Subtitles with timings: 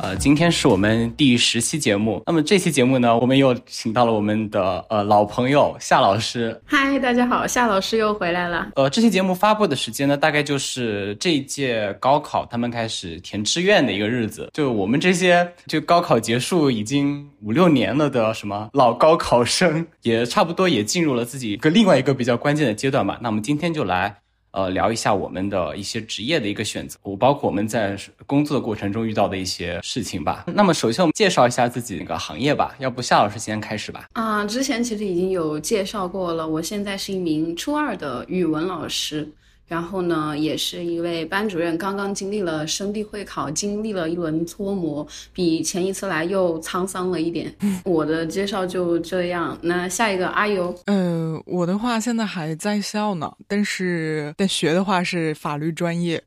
[0.00, 2.20] 呃，今天是我们第十期节目。
[2.26, 6.60] 那么这期节目呢，我们又请到了我们的呃老朋友夏老师。
[6.64, 8.68] 嗨，大家好，夏老师又回来了。
[8.74, 14.50] 呃，这期节目发布的时间呢，大概就是这一届高考他们开始填志愿的一个日子。
[14.52, 23.18] 就我们这些就高考结束已经五六年了的什么老高考生，也差不多也进入了自己一个另外一个比较关键的阶段吧。
[23.22, 24.16] 那我们今天就来。
[24.52, 27.96] 呃，聊一下我们的一些职业的一个选择，我包括我们在
[28.26, 30.44] 工作的过程中遇到的一些事情吧。
[30.54, 32.74] 那么，首先我们介绍一下自己那个行业吧。
[32.78, 34.06] 要不夏老师先开始吧？
[34.14, 36.46] 啊，之前其实已经有介绍过了。
[36.46, 39.28] 我现在是一名初二的语文老师。
[39.70, 47.54] 然后呢，也是一位班主任，刚刚经历了生地会考，经历了一轮搓磨，比前一次来又沧桑了一点。
[47.84, 56.20] 我的介绍就这样，那下一个阿尤，呃，我的话现在还在校呢，但是但学的话是法律专业，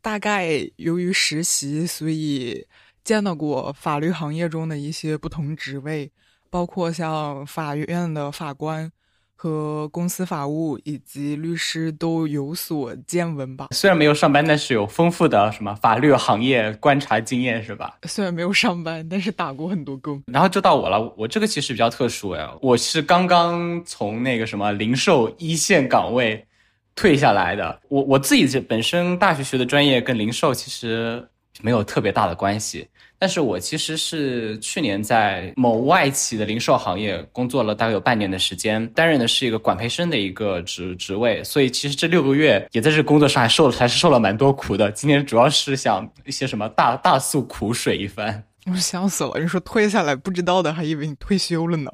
[0.00, 2.64] 大概由于实习，所以
[3.02, 6.08] 见到过法律行业中的一些不同职位，
[6.48, 8.92] 包括像法院的法官。
[9.36, 13.68] 和公司法务以及律师都有所见闻吧。
[13.70, 17.98] 虽然没有上班，但是有丰富的什么法律行业观察经验，是吧？
[18.04, 20.22] 虽然没有上班，但是打过很多工。
[20.32, 26.44] 然后就到我了，我这个其实比较特殊哎，我是刚刚从那个什么零售一线岗位
[26.94, 27.80] 退下来的。
[27.88, 31.28] 我我自己这本身大学学的专业跟零售其实
[31.60, 32.88] 没有特别大的关系。
[33.18, 44.90] 但是我其实是去年在某外企的零售行业工作了大概有半年的时间，担任的是一个管培生的一个职职位，所以其实这六个月也在这工作上还受了还是受了蛮多苦的。
[44.92, 48.44] 今天主要是想一些什么大大诉苦水一番。
[48.70, 51.90] 我笑死了，你说退下来不知道的还以为你退休了呢。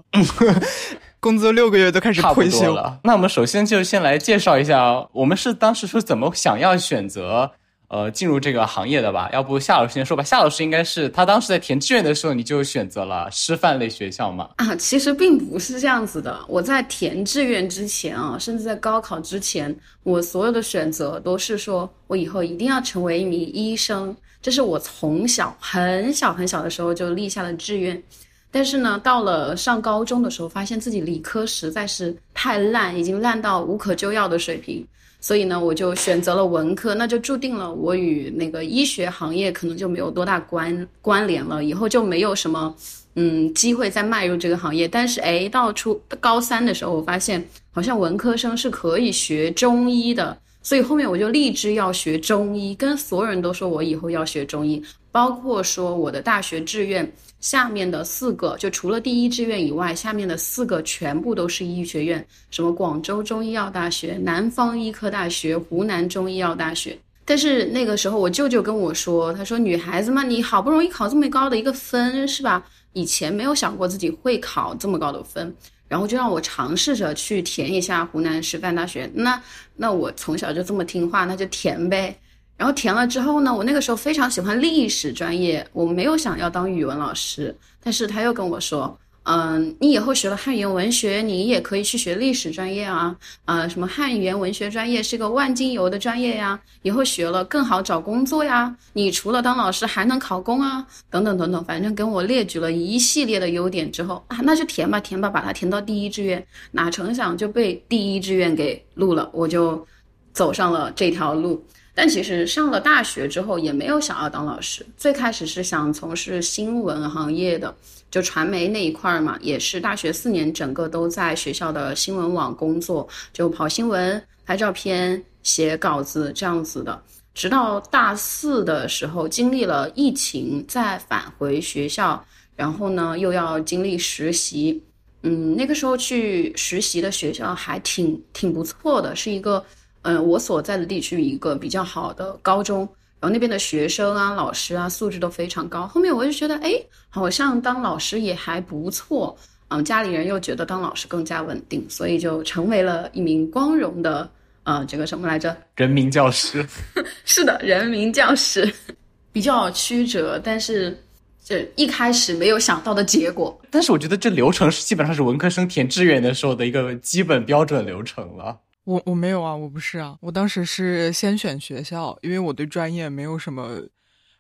[1.21, 2.99] 工作六个月就开始退休了。
[3.05, 7.53] 那我们首先就先来介绍一下，我们是当时是怎么想要选择。
[7.93, 10.25] 呃，进入这个行业的吧，要不夏老师先说吧。
[10.25, 14.49] 夏老师应该是他当时在填志愿的时候，你就选择了师范类学校嘛？
[14.57, 16.43] 啊，其实并不是这样子的。
[16.49, 28.03] 我在填志愿之前啊，甚至在高考之前，我所有的选择都是说我以后一定要成为一名医生，这是我从小很小很小的时候就立下的志愿。
[28.51, 34.83] 但是呢，到了上高中的时候，发现自己理科实在是太烂，已经烂到无可救药的水平。
[35.23, 42.75] 所以呢，我就选择了文科，那就注定了我与那个医学行业可能就没有多大关关联了，以后就没有什么
[43.15, 44.89] 嗯机会再迈入这个行业。
[44.89, 57.13] 但是哎，到初高三的时候，我发现好像文科生是可以学中医的，所以后面我就立志要学中医，跟所有人都说我以后要学中医，包括说我的大学志愿。
[57.43, 66.97] 下面的四个，就除了第一志愿以外，下面的四个全部都是医学院，什么广州中医药大学、南方医科大学、湖南中医药大学。
[67.25, 72.65] 但是那个时候，我舅舅跟我说，他说女孩子嘛，你好不容易考这么高的一个分，是吧？
[72.93, 75.53] 以前没有想过自己会考这么高的分，
[75.89, 79.11] 然后就让我尝试着去填一下湖南师范大学。
[79.15, 79.41] 那
[79.75, 82.17] 那我从小就这么听话，那就填呗。
[82.63, 87.53] 然后填了之后呢，我那个时候非常喜欢历史专业，我没有想要当语文老师，
[87.83, 109.85] 但是他又跟我说，嗯，你以后学了汉语言文学，你也可以去学历史专业啊，啊，什么汉语言文学专业是个万金油的专业呀，以后学了更好找工作呀，你除了当老师还能考公啊，等等等等，反正跟我列举了一系列的优点之后啊，那就填吧填吧，把它填到第一志愿，哪成想就被第一志愿给录了，我就
[110.33, 111.61] 走上了这条路。
[111.95, 117.75] 但其实上了大学之后也没有想要当老师，最开始是想从事新闻行业的，
[118.11, 126.99] 就传媒那一块儿嘛，也是大学四年整个都在学校的新闻网工作，就跑新闻、拍照片、写稿子这样子的。
[127.35, 132.25] 直到大四的时候经历了疫情，再返回学校，
[132.57, 134.83] 然后呢又要经历实习，
[135.25, 139.63] 嗯，那个时候去实习的学校还挺挺不错的，是一个。
[140.03, 142.81] 嗯，我所在的地区一个比较好的高中，
[143.21, 145.87] 然后那边的学生啊、老师啊素质都非常高。
[145.87, 146.73] 后面我就觉得，哎，
[147.09, 149.37] 好像当老师也还不错。
[149.69, 154.29] 嗯，家里人又觉得当老师更加稳定，所以就成为了一名光荣的
[154.65, 155.57] 呃，这个什么来着？
[155.77, 156.67] 人民教师。
[157.25, 158.71] 是的，人民教师，
[159.33, 161.01] 比较曲折，但是
[161.43, 163.59] 这一开始没有想到的结果。
[163.71, 168.59] 但是我觉得这流程是基本上是文科生填志愿的时候的一个基本标准流程了。
[168.85, 173.89] 我我没有啊，我不是啊，我当时是先选学校，因为我对专业没有什么，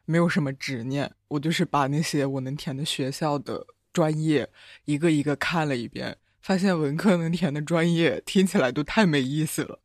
[0.05, 4.49] 没有什么执念，我就是把那些我能填的学校的专业
[4.85, 9.79] 一个一个看了一遍，发现文科能填的专业听起来都太没意思了，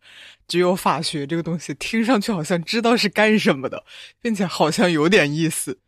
[0.47, 3.85] 只有法学这个东西听上去好像知道是干什么的，
[4.19, 5.79] 并且好像有点意思，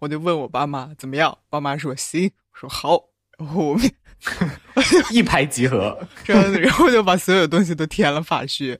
[0.00, 3.08] 我就问我爸妈怎么样，爸妈说行，我说好，
[3.38, 3.80] 然后我
[5.10, 8.78] 一拍即合，这样子，然后就把所有东西都填了法学。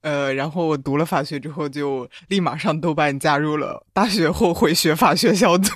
[0.00, 5.72] 呃，然后我读了法学之后，就立马上豆瓣加入了大学后悔学法学小组，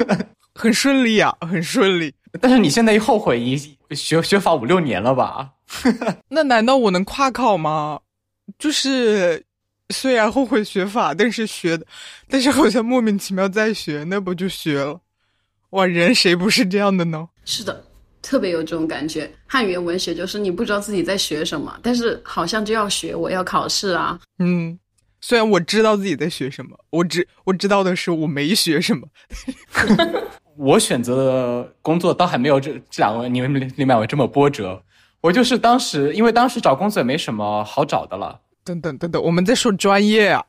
[0.54, 2.14] 很顺利啊，很顺利。
[2.40, 3.56] 但是你现在一后悔，一
[3.94, 5.50] 学学法五六年了吧？
[6.28, 8.00] 那难道我能跨考吗？
[8.58, 9.44] 就是
[9.90, 11.86] 虽然后悔学法，但是学的，
[12.28, 15.00] 但是好像莫名其妙在学，那不就学了？
[15.70, 17.28] 哇，人谁不是这样的呢？
[17.44, 17.84] 是的。
[18.26, 24.18] 特别有这种感觉，汉语言文学就是你不知道自己在学什么，但是好像就要学，我要考试啊。
[24.40, 24.76] 嗯，
[25.20, 29.06] 虽然我知道自己在学什么，我知我知道的是我没学什么。
[30.58, 34.82] 我选择的工作倒还没有这这两位你们另两位这么波折。
[35.20, 38.40] 我就是当时因为当时找工作也没什么好找的了。
[38.64, 40.44] 等等等等，我们在说专业啊，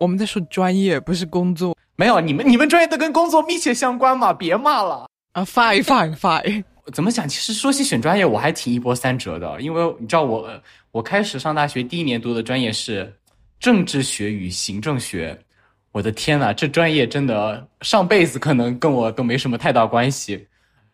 [0.00, 1.76] 我们在说专业，不是工作。
[1.94, 4.32] 没有，你们你们专业都跟工作密切相关嘛？
[4.32, 6.64] 别骂了啊！Fine fine fine。
[6.92, 7.28] 怎么讲？
[7.28, 9.60] 其实说起选专业，我还挺一波三折的。
[9.60, 10.48] 因为你知道，我
[10.90, 13.12] 我开始上大学第一年读的专业是
[13.58, 15.38] 政治学与行政学。
[15.92, 20.46] 我的天呐，这专业真的上辈子可能跟我都没什么太大关系。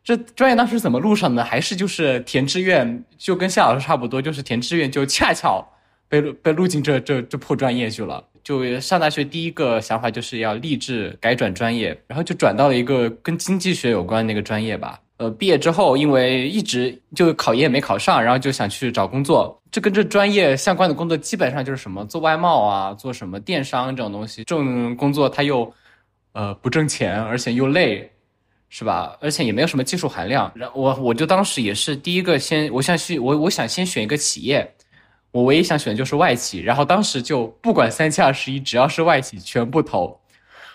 [0.04, 1.42] 这专业当时怎么录上的？
[1.44, 5.66] 还是就是填志愿，就跟夏老师差不多，就是填志愿就恰巧
[6.08, 8.22] 被被录进这这这破专业去了。
[8.42, 14.98] 就上大学第一个想法就是要立志改转专业，然后就转到了一个跟经济学有关那个专业吧。
[15.20, 19.54] 呃，毕业之后，因为一直就考研没考上，然后就想去找工作。
[19.70, 24.42] 这跟这专业相关的工作，基本上就是什么做外贸啊，做什么电商这种东西。
[24.44, 25.70] 这种工作它又，
[26.32, 28.10] 呃，不挣钱，而且又累，
[28.70, 29.14] 是吧？
[29.20, 30.50] 而且也没有什么技术含量。
[30.54, 34.74] 然我我就当时也是第一个先，我想去我我想先选一个企业，
[35.32, 36.60] 我唯一想选的就是外企。
[36.60, 40.18] 然后当时就不管三七二十一，只要是外企全部投。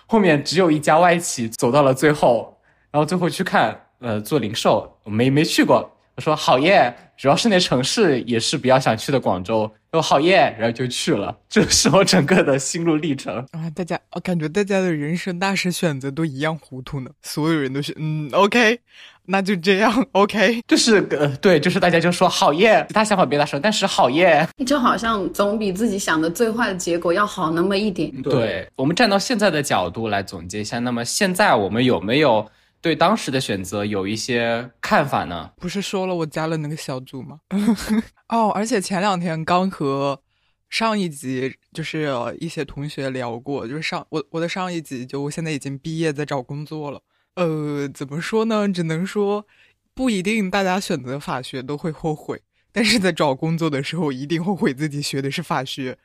[0.06, 2.56] 后面只有一家外企走到了最后，
[2.92, 3.76] 然后最后去看。
[4.00, 13.70] 呃，做零售没没去过，我说好耶，主要是那城市也是比较想去的广州，说好耶，然后就去了，这是我整个的心路历程啊。
[13.74, 18.78] 大家，我感觉大家的人生大事选择都一样糊涂呢，所有人都是嗯，OK，
[19.24, 28.10] 那就这样，OK， 就是呃，对，就是大家就说好耶，其他想法别大声，但是好耶，就好像总比自己想的最坏的结果要好那么一点。
[28.22, 32.46] 对，我们站到现在的角度来总结一下，那么现在我们有没有？
[32.86, 35.50] 对当时的选择有一些看法呢？
[35.56, 37.40] 不是说了我加了那个小组吗？
[38.30, 40.22] 哦，而且前两天刚和
[40.70, 47.02] 上一集就是一些同学聊过，就是上我我的上一集就我现在已经毕业在找工作了。
[47.34, 48.68] 呃，怎么说呢？
[48.68, 49.44] 只能说
[49.92, 52.40] 不一定大家选择法学都会后悔，
[52.70, 55.98] 但是在找工作的时候一定后悔自己学的是法学。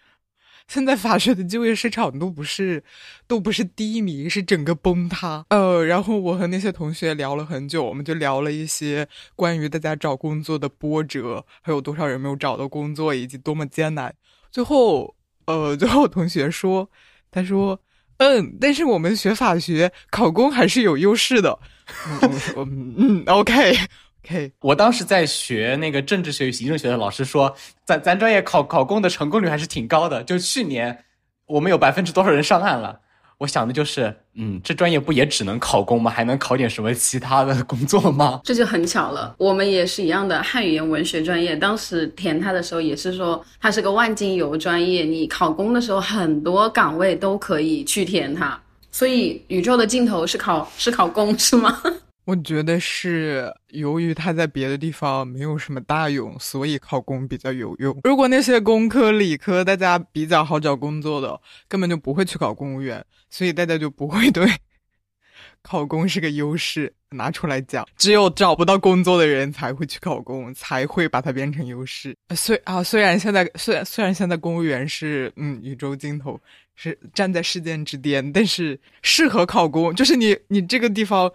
[0.74, 2.82] 现在法学的就业市场都不是，
[3.28, 5.46] 都不是低迷，是整个崩塌。
[5.50, 14.16] 呃，然后我和那些同学聊了很久，我们就聊了一些关于大家找工作的波折，还有多少人没有找到工作，以及多么艰难。
[14.50, 15.14] 最后，
[15.46, 16.90] 呃，最后同学说，
[17.30, 17.82] 他说，
[18.20, 21.60] 嗯，但是我们学法学考公还是有优势的。
[22.56, 23.76] 嗯嗯，OK。
[24.24, 30.24] OK，我当时在学那个政治学与行政学的老师说，咱咱专业考考公的成功率还是挺高的。
[30.24, 31.06] 就去年，
[31.48, 33.00] 我们有百分之多少人上岸了？
[33.40, 36.12] 我想的就是，嗯，这专业不也只能考公吗？
[36.12, 38.40] 还能考点什么其他的工作吗？
[38.46, 41.56] 这就很巧了，我们也是一样的汉语言文学专业。
[41.56, 48.62] 当时填它的时候也是说，它是个万金油专业，你考公的时候很多岗位都可以去填它。
[48.92, 51.82] 所以宇宙的尽头是考是考公是吗？
[52.26, 58.00] 我觉得是由于他在别的地方没有什么大用，所以考公比较有用。
[58.04, 64.48] 如果那些工科、理科大家比较好找工作的，根本就不会去考公务员，所以大家就不会 对
[65.64, 67.88] 考公是个优势拿出来讲。
[67.98, 72.16] 只有找不到工作的人才会去考公，才会把它变成优势。
[72.36, 76.40] 虽啊，虽然现在虽然虽然现在公务员是嗯宇宙尽头，
[76.76, 81.32] 是站在世界之巅，但是适合考公，就是你你这个地方。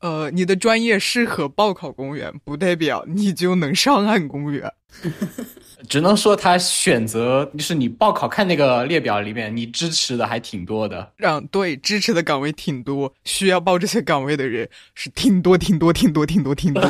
[0.00, 4.70] 呃，你的专业适合报考公务员，不代表你就能上岸公务员。
[5.88, 11.12] 只能说他选择就是你报考看那个列表里面，你支持的还挺多的。
[11.16, 16.82] 让对支持的岗位挺多，需要报这些岗位的人是挺多挺多挺多挺多挺多。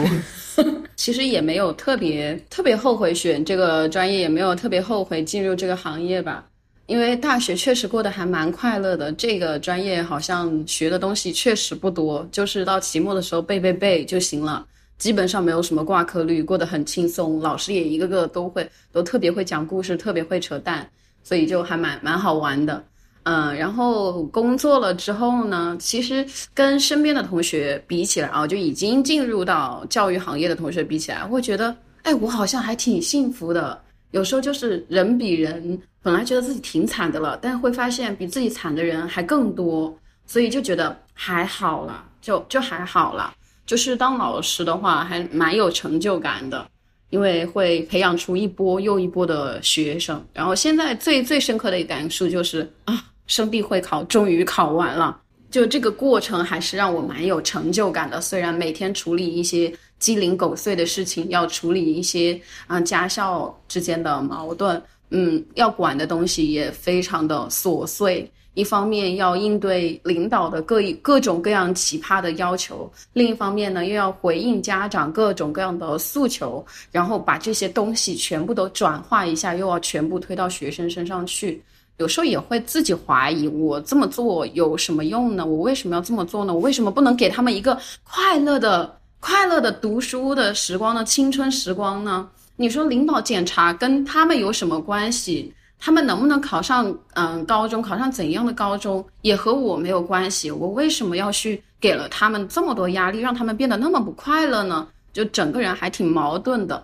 [0.96, 6.44] 其实也没有特别特别后悔选这个专业，也没有特别后悔进入这个行业吧。
[6.90, 14.66] 因为大学确实过得还蛮快乐的，这个专业好像学的东西确实不多，就是到期末的时候背背背就行了，
[14.99, 17.38] 基本上没有什么挂科率，过得很轻松。
[17.38, 20.85] 老师也一个个都会，都特别会讲故事，特别会扯淡，
[21.23, 22.85] 所以就还蛮蛮好玩的。
[23.23, 33.80] 嗯，然后工作了之后呢，其实跟身边的同学比起来啊，就已经进入到教育行业的同学比起来，会觉得，哎，我好像还挺幸福的。
[34.10, 43.34] 有时候就是人比人，本来觉得自己挺惨的了，但会发现比自己惨的人还更多，所以就觉得还好了，就就还好了。
[43.64, 46.66] 就是当老师的话，还蛮有成就感的。
[47.10, 55.20] 因为会培养出一波又一波的学生，然后现在最最深刻的一感受就是啊，生地会考终于考完了，
[55.50, 58.21] 就这个过程还是让我蛮有成就感的。
[58.21, 64.80] 虽然每天处理一些鸡零狗碎的事情，要处理一些啊家校之间的矛盾，
[65.11, 68.30] 嗯，要管的东西也非常的琐碎。
[68.54, 81.62] 一方面要应对领导的各各种各样奇葩的要求，另一方面呢又要回应家长各种各样的诉求，然后把这些东西全部都转化一下，又要全部推到学生身上去。
[82.00, 85.45] 有时候也会自己怀疑，我这么做有什么用呢？
[85.45, 86.54] 我为什么要这么做呢？
[86.54, 91.04] 我为什么不能给他们一个快乐的、快乐的读书的时光呢？
[91.04, 92.26] 青春时光呢？
[92.57, 95.52] 你说领导检查跟他们有什么关系？
[95.78, 100.50] 他们能不能考上嗯高中，考上怎样的高中也和我没有关系。
[100.50, 104.88] 我为什么要去给了他们这么多压力，让他们变得那么不快乐呢？
[105.12, 106.83] 就整个人还挺矛盾的，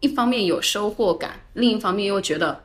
[0.00, 2.58] 一方面有收获感，另一方面又觉得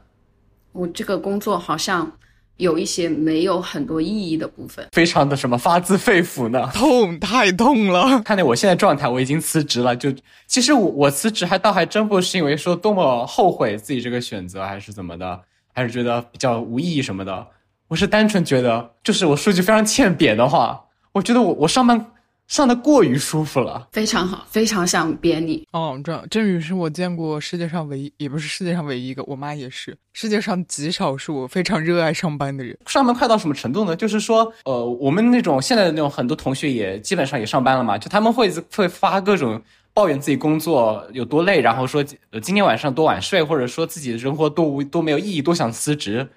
[0.71, 2.11] 我这个工作好像
[2.57, 6.69] 有一些没有很多意义的部分，非常的什么发自肺腑呢？
[6.73, 8.19] 痛，太痛了！
[8.25, 9.95] 看见我现在状态，我已经辞职了。
[9.95, 10.13] 就
[10.47, 15.41] 其实我我辞职还倒还真不是因为说多么后悔自己这个选择，还是怎么的。
[15.73, 17.47] 还是觉得比较无意义什么的，
[17.87, 22.07] 我是单纯觉得，就是我说句非常欠扁的话，我觉得我我上班
[22.51, 25.65] 上的过于舒服了，非常好，非常想扁你。
[25.71, 32.77] 哦，这振宇是我见过世界上唯一，也不是世界上唯一一个，我妈也是世界上极少数非常热爱上班的人。
[32.87, 33.95] 上班快到什么程度呢？
[33.95, 39.61] 就是说，呃，我们那种现在的那种很多同学也基本上也上班了嘛，就他们会会发各种。
[39.93, 46.29] 抱怨自己工作有多累，然后说呃今天晚上多晚睡，或者说自己的生活多无多没有意义，多想辞职。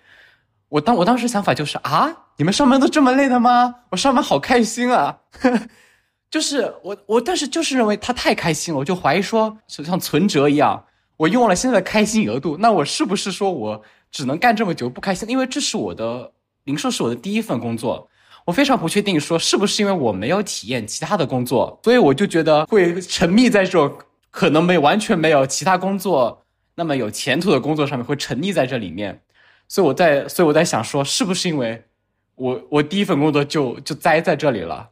[0.68, 3.73] 我当我当时想法就是啊，你们上班都这么累的吗？
[3.90, 5.18] 我上班好开心啊！
[6.34, 10.84] 就是我我但是就是认为他太开心了，我就怀疑说，就像存折一样，
[11.16, 15.30] 我用了现在的开心额度，那我是不是说我只能干这么久不开心？
[15.30, 16.32] 因为这是我的
[16.64, 18.08] 零售是我的第一份工作。
[18.46, 23.96] 我非常不确定，说是不是因为我没有体验其他的工作，所以我就觉得会沉迷在这种
[24.32, 26.42] 可能没完全没有其他工作
[26.74, 29.22] 那么有前途的工作上面，会沉溺在这里面。
[29.68, 31.84] 所以我在，所以我在想说，是不是因为
[32.34, 34.90] 我我第一份工作就就栽在这里了？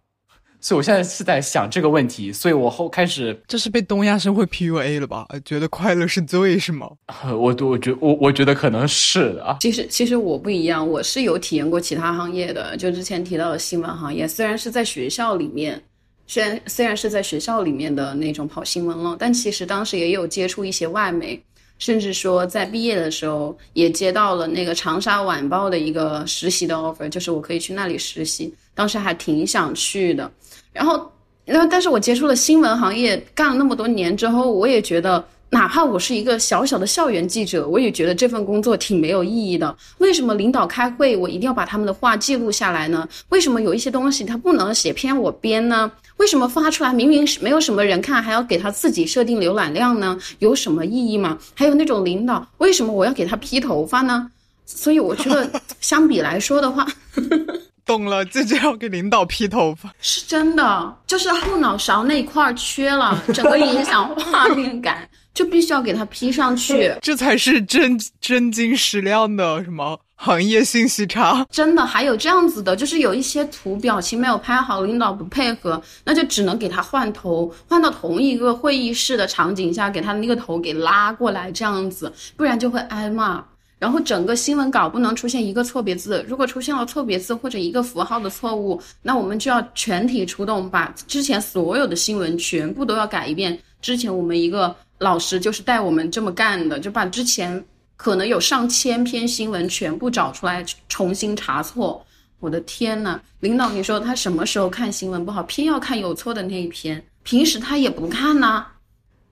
[0.62, 5.26] 所以，我现在是在想这个问题，所以我后开始，这是被东亚社会 PUA 了吧？
[5.44, 6.88] 觉得快乐是罪是吗？
[7.26, 9.56] 我我觉我我觉得可能是的。
[9.60, 15.82] 其实其实我不一样，我是有体验过其他行业的，就之前提到的新闻行业，虽然是在学校里面，
[16.28, 21.42] 虽然虽然是在学校里面的那种跑新闻了，但其实当时也有接触一些外媒。
[21.78, 30.30] 甚至说，在毕业的时候也接到了那个长沙晚报的一个实习的 offer，就是我可以去那里实习，当时还挺想去的。
[30.72, 31.10] 然后，
[31.44, 35.24] 然后，但是我接触了新闻行业，干了那么多年之后，我也觉得。
[35.54, 39.76] 哪怕我是一个小小的校园记者，我也觉得这份工作挺没有意义的。
[39.98, 43.06] 为什么领导开会，我一定要把他们的话记录下来呢？
[43.28, 45.92] 为什么有一些东西他不能写偏我编呢？
[46.16, 50.18] 为什么发出来明明是没有什么人看，还要给他自己设定浏览量呢？
[50.38, 51.36] 有什么意义吗？
[51.54, 54.30] 还有那种领导，为什么我要给他披头发呢？
[54.64, 56.86] 所以我觉得，相比来说的话，
[57.84, 65.08] 懂了，这就要给领导披头发，是真的，就是后脑勺那块缺了， 整个影响画面感。
[65.34, 71.42] 就必须要给他披上去，这才是真真金实亮的什么行业信息差。
[71.50, 83.42] 真的还有这样子的，就是有一些图表情没有拍好，领导不配合，那就只能给他换头，换到同一个会议室的场景下，给他的那个头给拉过来，这样子，不然就会挨骂。
[83.82, 93.58] 然后整个新闻稿不能出现一个错别字，如果出现了错别字或者一个符号的错误，那我们就要全体出动，把之前所有的新闻全部都要改一遍。
[93.80, 94.74] 之前我们一个。
[94.98, 97.64] 老师就是带我们这么干的，就把之前
[97.96, 102.06] 可能有上千篇新闻全部找出来重新查错。
[102.38, 107.04] 我的天呐，领导，你说他什么时候看新闻不好，偏要看有错的那一篇？
[107.24, 108.64] 平时他也不看呐。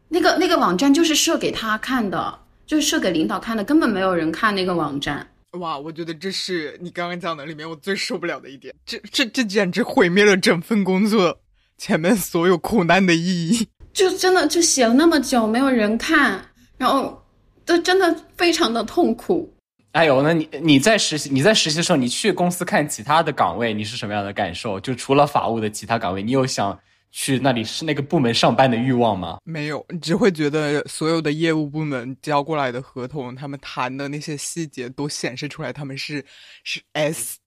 [0.08, 2.39] 那个那个网站就是设给他看的，
[2.70, 5.26] 就是设给领导看的，根本没有人看那个网站。
[5.58, 11.40] 哇，我觉得这是你刚刚讲的里面我最受不了的一点，这这这简直毁灭了整份工作
[11.76, 13.66] 前面所有苦难的意义。
[13.92, 16.40] 就真的就写了那么久，没有人看，
[16.78, 17.20] 然后，
[17.66, 19.52] 都真的非常的痛苦。
[19.90, 24.78] 哎呦，那你你在实习你在实习的时候，你去公司看其他的岗位，你是什么样的感受？
[24.78, 26.78] 就除了法务的其他岗位，你有想
[27.10, 29.38] 去那里是那个部门上班的欲望吗？
[29.44, 36.24] 没有，你只会觉得所有的业务部门交过来的合同，他们谈的那些细节都显示出来，他们是
[36.64, 37.38] 是 S，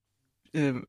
[0.53, 0.83] 嗯。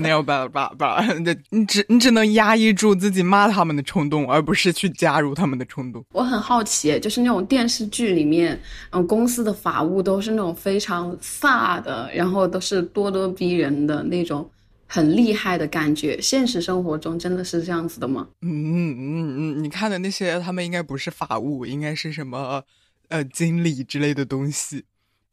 [0.00, 1.04] 没有办法吧？
[1.24, 6.04] 那你只你只能压抑住自己骂他们的冲动，而不是去加入他们的冲动。
[6.12, 14.50] 我很好奇，就是那种电视剧里面，嗯，公司的法务都是那种非常飒的，然后都是咄咄逼人的那种
[14.88, 16.20] 很厉害的感觉。
[16.20, 18.26] 现实生活中真的是这样子的吗？
[18.42, 22.64] 嗯嗯嗯，你看的那些，他们应该不是法务，应该是什么
[23.08, 24.84] 呃经理之类的东西。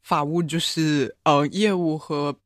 [0.02, 2.38] 法务就是呃业务和。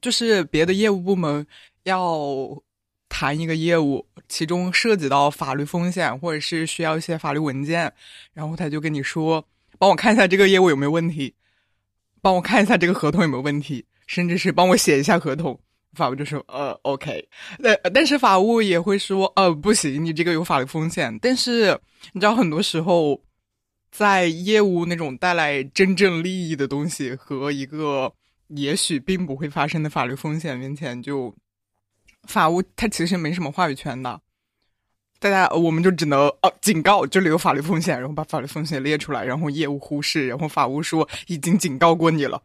[0.00, 1.46] 就是别的业务部门
[1.84, 2.62] 要
[3.08, 7.90] 谈一个业务，其中涉及到法律风险，或者是需要一些法律文件，
[8.34, 9.42] 然后他就跟你说
[9.80, 11.32] ：“帮我看一下这个业务有没有问题，
[12.20, 15.58] 帮我看一下这个合同有没有问题，甚至是帮我写一下合同。”
[15.94, 17.28] 法务就说：“呃，OK。”
[17.62, 21.78] 呃，但是法务也会说：“呃，不行，你这个有法律风险。”但是
[22.12, 23.20] 你知道，很多时候
[23.90, 28.12] 在业务那种带来真正利益的东西和一个。
[28.48, 31.34] 也许并不会发生的法律风险面前，就
[32.28, 34.20] 法务他其实没什么话语权的。
[35.18, 42.40] 大家我们就只能哦警告这里有法律风险，然后把法律风险列出来，然后业务忽视，然后法务说已经警告过你了。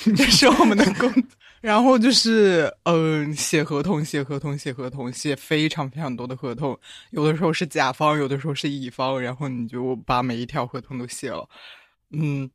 [0.16, 1.12] 这是我们的工。
[1.60, 6.78] 然后就是嗯，写合同，写合同，写合同，写非常非常多的合同。
[7.10, 11.46] 有的时候是甲方，有的时候是乙方，然后你就把每一条合同都写了。
[12.10, 12.50] 嗯，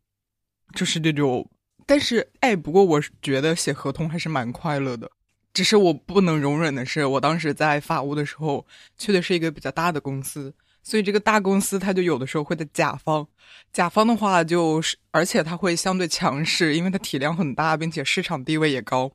[0.73, 1.47] 就是这种。
[1.85, 5.09] 但是，哎，不过我觉得写合同还是蛮快乐的。
[5.53, 8.65] 只是我不能容忍的是，我当时在法务的时候
[8.97, 10.51] 去的是一个比较大的公司，
[10.85, 13.27] 所以这个大公司它就有的时候会在甲方，
[13.73, 19.11] 甲方的话就是，而且它会相对强势，因为它体量很大，并且市场地位也高，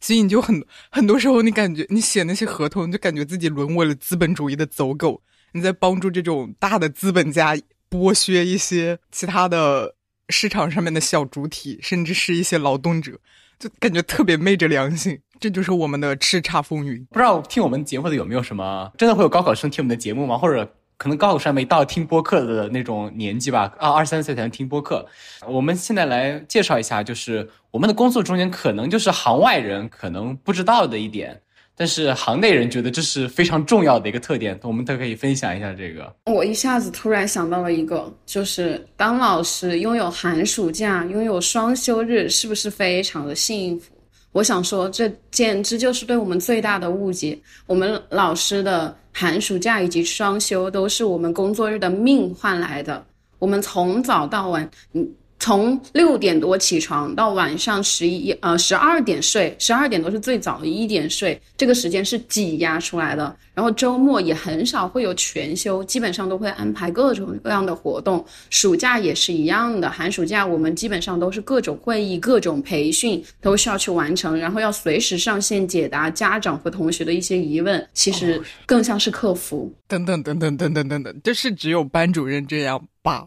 [0.00, 5.22] 所以你就很很多时候你感觉你写那些合同，就感觉自己沦为了资本主义的走狗，
[5.52, 7.56] 你在帮助这种大的资本家
[7.88, 9.94] 剥削一些其他的。
[10.30, 13.12] 市场上面的小主体，甚至是一些劳动者，
[13.58, 15.20] 就感觉特别昧着良心。
[15.38, 17.04] 这就是我们的叱咤风云。
[17.10, 20.38] 不知道听我们节目的有没有什么真的会有高考生听我们的节目吗？
[20.38, 23.72] 或者可能高考生没到听播客的那种年纪吧？
[23.78, 25.06] 啊，二三岁才能听播客。
[25.46, 31.40] 我们现在来介绍一下，就是我们的工作中间可能就是行外人可能不知道的一点。
[31.76, 36.14] 但是行内人觉得这是非常重要的一个特点，我们都可以分享一下这个。
[36.26, 43.92] 我一下子突然想到了一个，就是当老师拥有寒暑假、拥有双休日，是不是非常的幸福？
[44.34, 47.38] 我想说，这简直就是对我们最大的误解。
[47.66, 53.02] 我们老师的寒暑假以及双休都是我们工作日的命换来的，
[53.38, 55.08] 我们从早到晚，嗯。
[55.40, 63.36] 从六点多起床到晚上十一呃十二点睡，十二点都是最早的一点睡，这个时间是挤压出来的。
[63.54, 68.24] 然后周末也很少会有全休，基本上都会安排各种各样的活动。
[68.50, 79.72] 暑假也是一样的，寒暑假我们基本上都是各种会议、各种培训都需要去完成，然后要随时上线解答家长和同学的一些疑问，其实更像是客服。
[79.86, 82.82] 等等等等等等等等，这是只有班主任这样。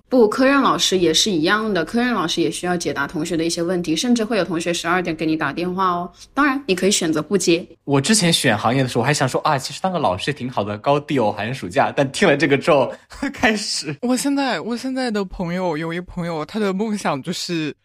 [0.09, 6.11] 不，科任老师也是一样的，科任老师也需要解答同学的一些问题，甚至会有同学十二点给你打电话哦。
[6.33, 7.63] 当然，你可以选择不接。
[7.83, 11.93] 我之前选行业的时候，我还想说啊，其实当个老师也挺好的，高地哦，寒暑假。
[11.95, 12.91] 但听了这个之后，
[13.33, 17.75] 开始，我现在我现在的朋友有一朋友，他的梦想就是，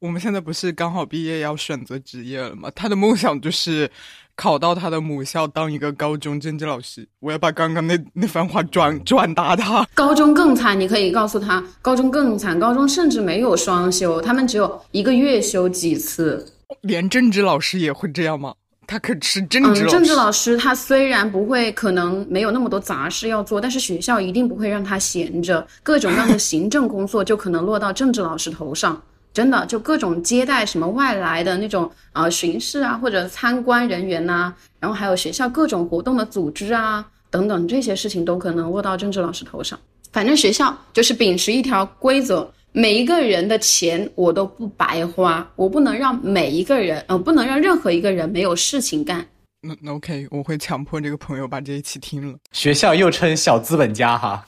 [0.00, 2.70] 我们现在不是刚好毕业要选择职业了吗？
[2.74, 3.90] 他的梦想就是。
[4.34, 9.86] 考到他的母校当一个高中政治老师，我要把刚刚那那番话转 转达他。
[9.92, 16.50] 高中更惨，你可以告诉他，高中更惨，高中甚至没有双休，他们只有一个月休几次。
[16.80, 18.54] 连政治老师也会这样吗？
[18.92, 29.00] 他可是政治嗯，政治老师他虽然不会，可能没有那么多杂事要做，但是学校一定不会让他闲着，各种各样的行政工作就可能落到政治老师头上。
[29.32, 39.78] 真的就各种接待什么外来的那种啊巡视啊或者参观人员呐，然后还有学校各种活动的组织啊等等这些事情都可能落到政治老师头上。
[40.12, 49.26] 反正学校就是秉持一条规则，每一个人的钱我都不白花，我不能让每一个人，呃，不能让任何一个人没有事情干。
[49.60, 52.36] 那那 OK，我会强迫这个朋友把这一期听了。
[52.50, 54.44] 学校又称小资本家哈，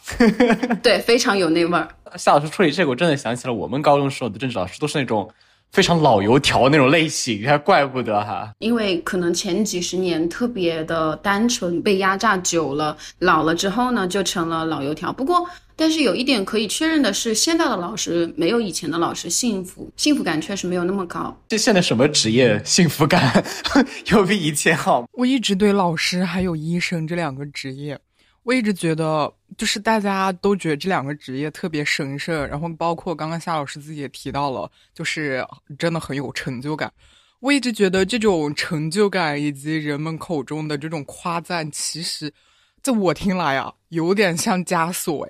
[0.82, 1.88] 对，非常有那味儿。
[2.16, 5.30] 夏老师处理这个，我真的想起了我们高中时候的政治老师，都是那种
[5.74, 8.48] 非常老油条那种类型，还怪不得哈。
[8.60, 15.12] 因为可能前几十年特别的单纯，被压榨久了，老了之后呢，就成了老油条。
[15.12, 21.36] 不过，但是有一点可以确认的是，现在的老师没有以前的老师幸福，幸福感确实没有那么高。
[21.48, 23.44] 这现在什么职业幸福感
[24.12, 25.04] 有比以前好？
[25.14, 27.98] 我一直对老师还有医生这两个职业。
[28.44, 35.44] 我一直觉得，就是大家都觉得这两个职业特别神圣，然后包括刚刚夏老师自己也提到了，就是
[35.78, 36.92] 真的很有成就感。
[37.40, 42.32] 我一直觉得这种成就感以及人们口中的这种夸赞，其实
[42.82, 45.28] 在我听来啊，有点像枷锁。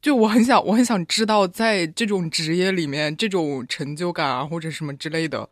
[0.00, 5.48] 就我很想，我很想知道，在这种职业里面，这种成就感啊，或者什么之类的。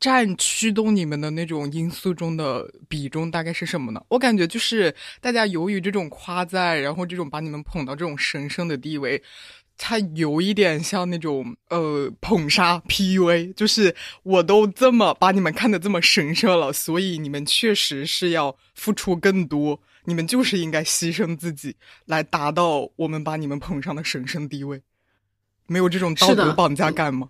[0.00, 4.02] 占驱动你们的那种因素中的比重大概是什么呢？
[4.08, 9.22] 我感觉就是大家由于这种夸赞，然后这种把你们捧到这种神圣的地位，
[9.76, 24.80] 它有一点像那种呃捧杀 PUA，就是我都这么把你们看得这么神圣了，所以你们确实是要付出更多，你们就是应该牺牲自己来达到我们把你们捧上的神圣地位，
[25.66, 27.28] 没有这种道德绑架感吗？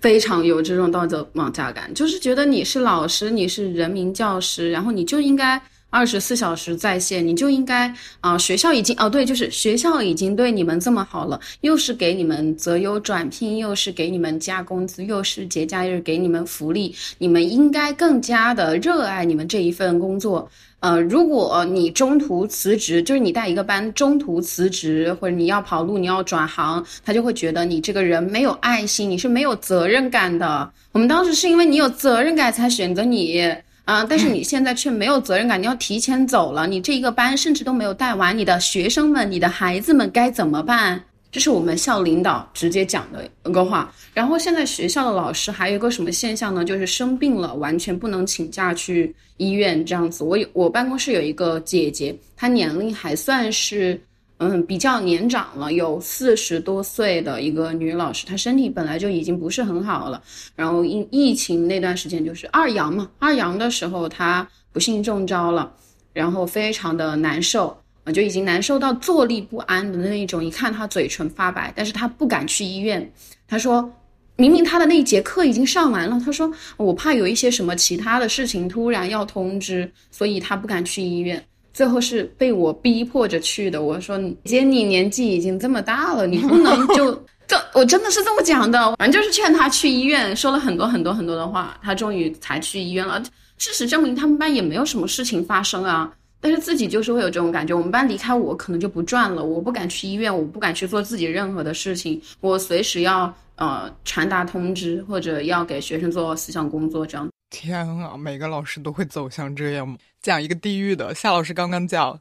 [0.00, 20.50] 非常有这种道德绑架感，就是觉得你是老师，你是人民教师，然后你就应该二十四小时在线，你就应该啊，学校已经哦对，就是学校已经对你们这么好了，又是给你们择优转聘，又是给你们加工资，又是节假日给你们福利，你们应该更加的热爱你们这一份工作。
[20.82, 30.68] 呃，如果你中途辞职，就是你带一个班中途辞职，或者你要跑路，你要转行，他就会觉得你这个人没有爱心，你是没有责任感的。
[30.90, 33.40] 我们当时是因为你有责任感才选择你
[33.84, 41.04] 啊，但是你现在却没有责任感，你要提前走了，你这一个班甚至都没有带完，你的学生们、你的孩子们该怎么办？
[41.32, 43.92] 这是我们校领导直接讲的一个话。
[44.12, 46.62] 然后现在学校的老师还有一个什么现象呢？
[46.62, 50.22] 就是生病了完全不能请假去医院这样子。
[50.22, 53.98] 我有我办公室有一个姐姐，她年龄还算是
[54.36, 60.22] 嗯比较年长了，有四十多岁的一个女老师，她身体本来就已经不是很好了。
[60.54, 65.72] 然后因疫情那段时间就是二阳嘛，二阳的时候她不幸中招了，
[66.12, 67.74] 然后非常的难受。
[68.04, 73.12] 啊，就已经难受到坐立不安的那一种，一看他嘴唇发白，但是他不敢去医院。
[73.46, 73.88] 他说，
[74.36, 81.42] 明明他的那一节课已经上完了，他说我怕有一些什么其他的事情突然要通知，所以他不敢去医院。
[81.72, 83.82] 最后是被我逼迫着去的。
[83.82, 87.14] 我说姐，你年纪已经这么大了，你不能就
[87.48, 93.22] 这，我真的是这么讲的，反正就是劝他去医院，说了很多很多很多的话，他终于才去医院了。
[93.58, 96.12] 事实证明，他们班也没有什么事情发生啊。
[96.42, 107.30] 但是自己就是会有这种感觉，我们班离开我可能就不转了，我不敢去医院，我不敢去做自己任何的事情，我随时要呃传达通知或者要给学生做思想工作这样。
[107.48, 109.96] 天啊，每个老师都会走向这样吗？
[110.20, 112.18] 讲一个地狱的，夏老师刚刚讲，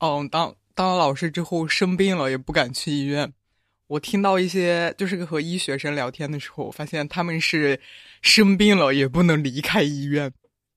[0.00, 3.32] 嗯，当当了老师之后生病了也不敢去医院。
[3.86, 7.78] 我听到一些就是和医学生聊天的时候，我发现他们是
[8.20, 10.32] 生病了也不能离开医院。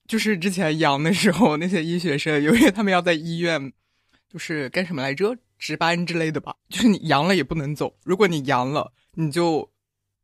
[0.07, 3.71] 就是之前阳的时候，那些医学生，由于他们要在医院，
[4.29, 6.55] 就是干什么来着，值班之类的吧。
[6.69, 9.71] 就是你阳了也不能走，如果你阳了，你就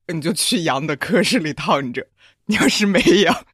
[0.07, 2.07] 你就去阳的科室里躺着。
[2.45, 3.45] 你要是没阳，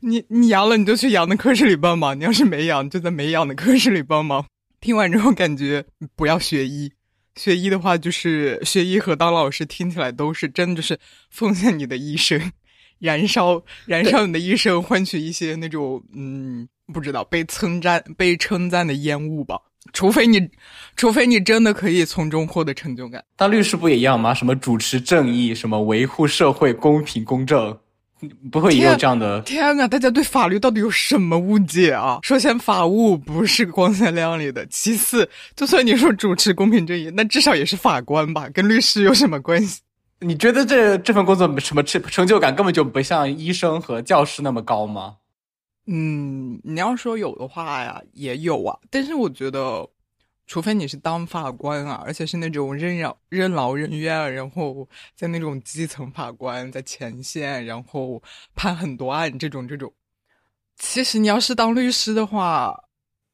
[0.00, 2.18] 你你阳了你就去阳的科室里帮忙。
[2.18, 4.46] 你要是没阳，就在没阳的科室里帮忙。
[4.80, 5.84] 听完之后感觉
[6.16, 6.92] 不要学医，
[7.36, 10.98] 学医的话就是学医和当老师听起来都是真的，就是
[11.30, 12.50] 奉献你的一生。
[13.02, 19.56] 燃烧，燃烧你的一生，换取一些那种嗯，不知道被称赞、被称赞的烟雾吧。
[19.92, 20.48] 除非你，
[20.94, 23.22] 除非你真的可以从中获得成就感。
[23.34, 24.32] 当律师不也一样吗？
[24.32, 27.76] 什么主持正义，什么维护社会公平公正，
[28.52, 29.42] 不会也有这样的？
[29.42, 29.88] 天啊！
[29.88, 32.20] 大家对法律到底有什么误解啊？
[32.22, 38.48] 首先，法务不是光鲜亮丽的；其次，就算你说主持公平正义，那至少也是法官吧？
[38.54, 39.80] 跟律师有什么关系？
[40.22, 45.16] 你觉得这这份工作什么成成就感根本就不像医生和教师那么高吗？
[45.86, 48.78] 嗯，你要说有的话呀，也有啊。
[48.88, 49.88] 但是我觉得，
[50.46, 58.22] 除非你是当法官啊，而且是那种任劳任劳任怨，然后在那种基层法官在前线，然后
[58.54, 59.92] 判很多案这种这种。
[60.76, 62.84] 其实你要是当律师的话，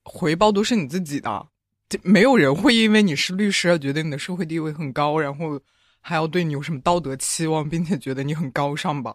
[0.05, 1.47] 回报都是你自己的，
[2.03, 5.61] 没有人会因为你是律师而觉得你的社会地位很高，然后。
[6.09, 9.15] 还要对你有什么道德期望，并且觉得你很高尚吧？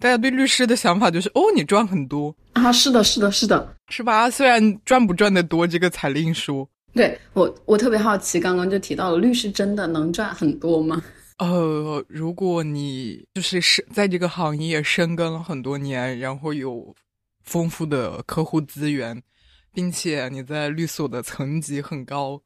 [0.00, 2.72] 大家对律师的想法就是：哦，你赚很多啊！
[2.72, 4.28] 是的，是的，是的，是吧？
[4.28, 6.68] 虽然赚不赚得多，这个才另说。
[6.92, 11.00] 对我，我特别好奇，刚刚就提到了律师真的能赚很多吗？
[11.38, 16.92] 呃，如果你就是是在这个行业深耕了很多年，然后有
[17.44, 19.22] 丰富的客户资源，
[19.72, 22.42] 并且你在律所的层级很高，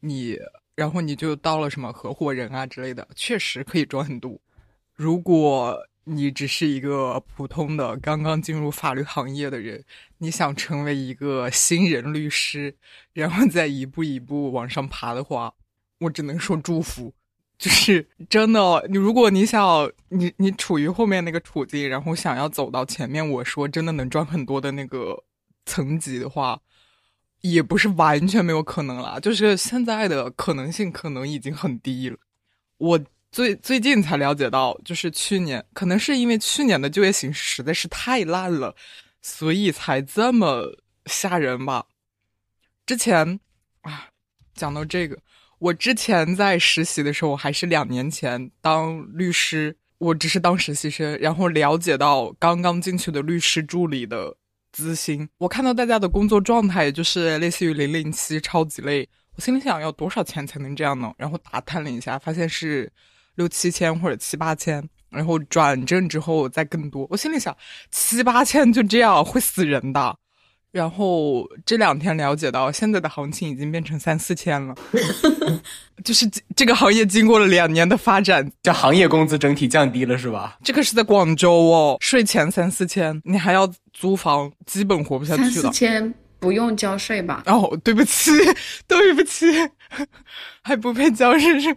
[0.00, 0.38] 你
[0.76, 4.38] 然后你就到了什么合伙人啊之类的，确实可以赚很多。
[4.94, 9.82] 如果你只是一个普通的刚刚进入法律行业的人，
[10.18, 12.76] 你想成为一个新人律师，
[13.12, 15.52] 然后再一步一步往上爬的话，
[15.98, 17.12] 我只能说祝福。
[17.58, 25.24] 就是真的，你如果你想你你处于后面那个处境，然后想要走到前面，我说真的能赚很多的那个
[25.64, 26.60] 层级的话，
[27.52, 29.18] 也不是完全没有可能啦。
[29.20, 32.16] 就是现在的可能性可能已经很低了。
[32.78, 38.74] 我最最近才了解到，就是去年可能是因为去年的就业形势实在是太烂了，
[39.22, 41.86] 所以才这么吓人吧。
[42.84, 43.40] 之前
[43.82, 44.08] 啊，
[44.54, 45.18] 讲到这个。
[45.58, 54.36] 我之前在实习的时候，还是两年前当律师，我只是当实习生，然后了解到刚刚进去的律师助理的
[54.76, 55.26] 资薪。
[55.38, 59.08] 我看到大家的工作状态就是类似于零零七，超级累。
[59.34, 61.10] 我心里想要多少钱才能这样呢？
[61.16, 62.92] 然后打探了一下，发现是
[63.36, 67.06] 六七千或者七八千，然后转正之后再更多。
[67.10, 67.56] 我心里想，
[67.90, 70.18] 七八千就这样会死人的。
[70.76, 74.74] 然后这两天了解到，现在的行情已经变成三四千了，
[76.04, 80.58] 就是这个行业经过了两年的发展，这行业工资整体降低了是吧？
[80.62, 85.50] 这个是在广州哦，税前三四千，你还要租房，基本活不下去了。
[85.50, 87.42] 三四千不用交税吧？
[87.46, 88.30] 哦，对不起，
[88.86, 89.46] 对不起，
[90.60, 91.74] 还不配交税是？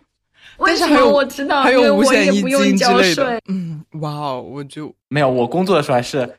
[0.58, 1.64] 为什么我知道？
[1.64, 3.40] 还有五险一金之类的。
[3.48, 6.30] 嗯，哇哦，我就没有，我工作的时候还是。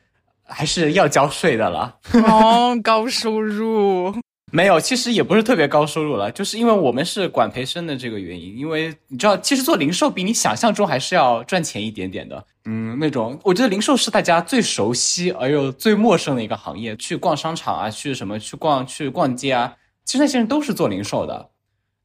[0.51, 1.95] 还是要交税的了
[2.27, 4.13] 哦， 高收入
[4.51, 8.57] 没有，其实也不是特别高收入了，就是因为我们是管培生的这个原因。
[8.57, 12.45] 因为你知道，其实做零售比你想象中还是要赚钱一点点的。
[12.65, 16.93] 嗯，那种我觉得零售是大家最熟悉而又最陌生的一个行业。
[16.97, 21.49] 去逛商场啊，去什么去逛去逛街啊，其实那些人都是做零售的。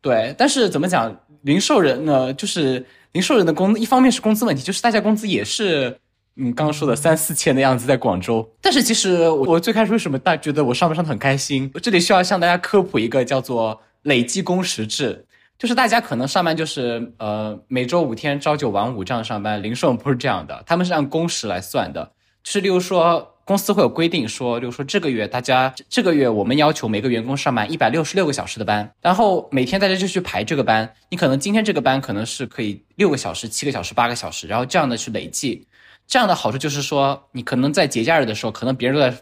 [0.00, 5.98] 对，但是怎么讲，零售人呢，就是零售人的工，一方面是工资问题，就是大家工资也是。
[6.36, 8.46] 嗯，刚刚说的三四千的样子，在广州。
[8.60, 11.70] 但是其实我我最开始为什么大觉得我上班上的很开心？
[11.74, 15.24] 我这里需要向大家科普一个叫做累计工时制，
[15.58, 22.12] 就是大家可能上班就是呃每周五天朝九晚五这样上班，零售不是这样的，他们是按工时来算的。
[22.44, 30.92] 就是例如说公司会有规定说，例如说这个月大家这个月我们要求每个员工上满一百六十六个小时的班，然后每天大家就去排这个班。
[31.08, 35.66] 你可能今天这个班可能是可以六个小时、七个小时、八个小时，然后这样的去累计。
[36.06, 39.16] 这样的好处就是说，你可能在节假日的时候，可能别人都在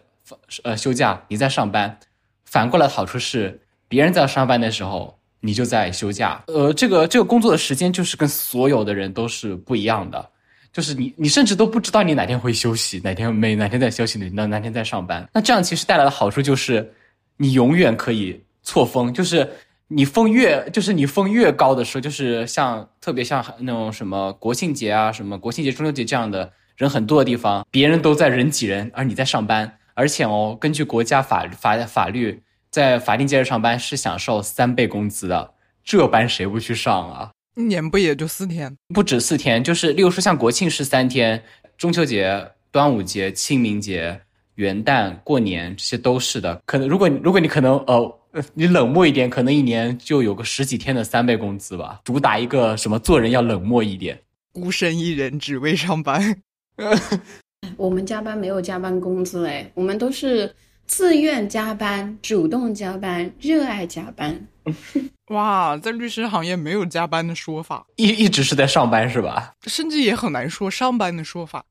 [0.62, 1.90] 呃休假，你在上班；
[2.44, 6.42] 反过来的好处是，别人在上班的时候，你就在休假。
[6.46, 10.30] 呃，这个这个工作的时间就是跟所有的人都是不一样的，
[10.74, 15.26] 就是你你甚至都不知道你哪天会休息，哪天没哪天在休息，哪哪天在上班。
[15.32, 16.92] 那这样其实带来的好处就是，
[17.38, 19.50] 你永远可以错峰，就是
[19.88, 26.52] 你峰越就是你峰越高的时候，就是像特别像那种什么国庆节啊，什么国庆节、中秋节这样的。
[26.76, 29.78] 人很多的地方，别人都在人挤人，而你在上班。
[29.94, 35.54] 而且哦，根据国家法法法律，在法定节日上班是享受三倍工资的。
[35.84, 37.30] 这班谁不去上啊？
[37.56, 38.76] 一年不也就四天？
[38.92, 41.40] 不止四天，就是例如说像国庆是三天，
[41.78, 44.20] 中秋节、端午节、清明节、
[44.56, 46.60] 元旦、过年这些都是的。
[46.66, 48.18] 可能如果如果你可能呃
[48.54, 52.00] 你冷漠一点，可能一年就有个十几天的三倍工资吧。
[52.02, 54.20] 主打一个什么做人要冷漠一点，
[54.52, 56.42] 孤身一人只为上班。
[57.76, 60.54] 我们加班没有加班工资哎，我们都是
[60.86, 64.46] 自愿加班、主动加班、热爱加班。
[65.28, 69.52] 哇，在律师行业没有加班的说法，一一直是在上班是吧？
[69.66, 71.64] 甚至也很难说上班的说法，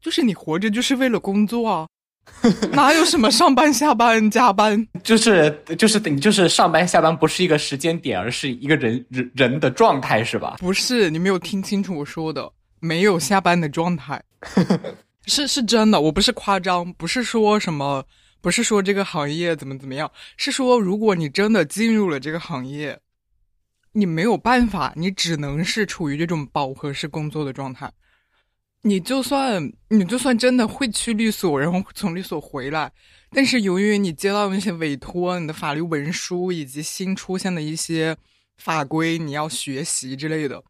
[0.00, 1.88] 就是你活着就是为了工作啊，
[2.72, 4.86] 哪有什么上班、下班、加班？
[5.02, 10.56] 就是就是你就是上班下班不是一个时间点，而是一个人人人的状态是吧？
[10.60, 12.52] 不是，你没有听清楚我说的。
[12.82, 14.22] 没有下班的状态，
[15.26, 18.04] 是是真的，我不是夸张，不是说什么，
[18.40, 22.98] 不是说这个行业怎么怎么样，是说如果你真的进入了这个行业，
[23.92, 27.92] 你没有办法，你只能是处于这种饱和式工作的状态。
[28.82, 32.90] 你就算你就算真的会去律所，然后从律所回来，
[33.30, 38.16] 但是由于你接到那些委托、你的法律文书以及新出现的一些
[38.56, 40.64] 法规，你要学习之类的，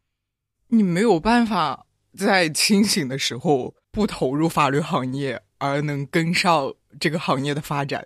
[0.67, 1.85] 你没有办法。
[2.17, 8.05] 在清醒的时候不投入法律行业，而能跟上这个行业的发展，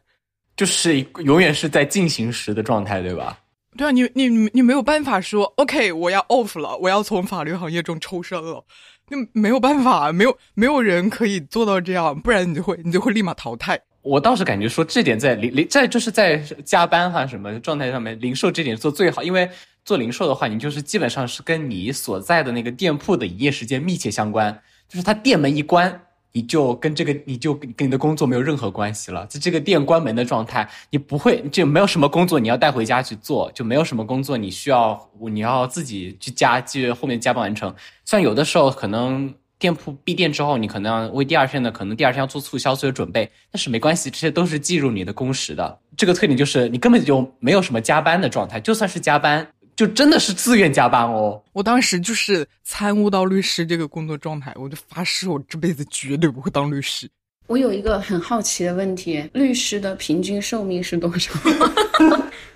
[0.56, 3.40] 就是永远是在进行时的状态，对吧？
[3.78, 8.64] 对啊，你你你没有办法说 OK，我要 off 了，我要从法律行业中抽身了，
[9.10, 13.80] 那没有办法，没有没有人可以做到这样，不然你就会你就会立马淘汰。
[14.02, 19.50] 我倒是感觉说这点在零零在就是在加班哈什么状态上面，零售这点做最好，因为
[19.86, 26.02] 做零售的话，你就是基本上是跟你所在的那个店铺的营业时间密切相关，就是他店门一关。
[26.38, 29.26] 你就跟这个，你就跟你的工作没有任何关系了。
[29.28, 37.74] 在这个店关门的状态，你不会就没有什么工作你要带回家去做，就没有什么工作你需要你要自己去加，去后面加班完成。
[38.04, 45.80] 像有的时候可能店铺闭店之后，你可能要为第二天的可能第二天要做促销做准备，但是没关系，这些都是计入你的工时的。
[45.96, 49.48] 这个特点就是你根本就没有什么加班的状态，就算是加班。
[49.76, 51.44] 就真的是自愿加班哦！
[51.52, 57.10] 我当时就是参悟到律师这个工作状态，我就发誓我这辈子绝对不会当律师。
[57.48, 61.32] 我有一个很好奇的问题：律师的平均寿命是多少？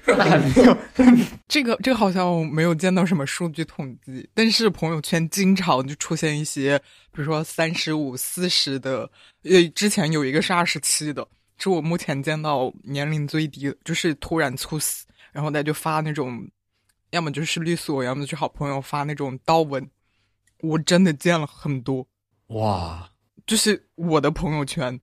[1.47, 6.79] 这个这个好像没有见到什么数据统计，但是朋友圈经常就出现一些，
[7.11, 9.07] 比如说三十五、四十的，
[9.43, 11.27] 呃，之前有一个是二十七的，
[11.57, 16.47] 是我目前见到年龄最低的，就是突然猝死，然后他就发那种。
[17.11, 19.89] 要么就是律所，要么就是好朋友发那种刀文，
[20.61, 22.07] 我真的见了很多，
[22.47, 23.09] 哇！
[23.45, 24.99] 就是我的朋友圈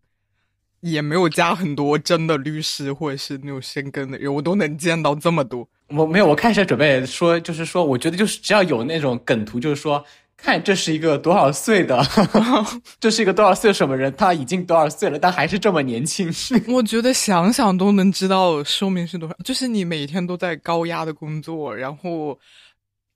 [0.80, 5.68] 也没有加很多真的律师或者是那种深耕的人，我都能见到这么多。
[5.88, 10.04] 我没有，我开始准备说，就是说，我觉得就是只要有那种梗图，就是说。
[10.36, 12.00] 看这是一个多少岁的，
[13.00, 14.14] 这是一个多少岁什么人？
[14.16, 16.30] 他已经多少岁了，但还是这么年轻。
[16.68, 19.34] 我觉得想想都能知道寿命是多少。
[19.42, 22.38] 就是你每天都在高压的工作，然后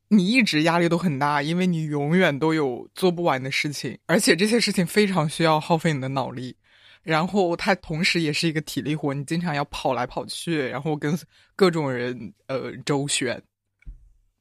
[0.09, 6.57] 你一直压力都很大，因为你永远都有做不完的事情，而且这些事情非常需要耗费你的脑力。
[7.03, 11.19] 然后他同时也是一个体力活，你经常要跑来跑去，然后跟
[11.55, 13.41] 各种人呃周旋。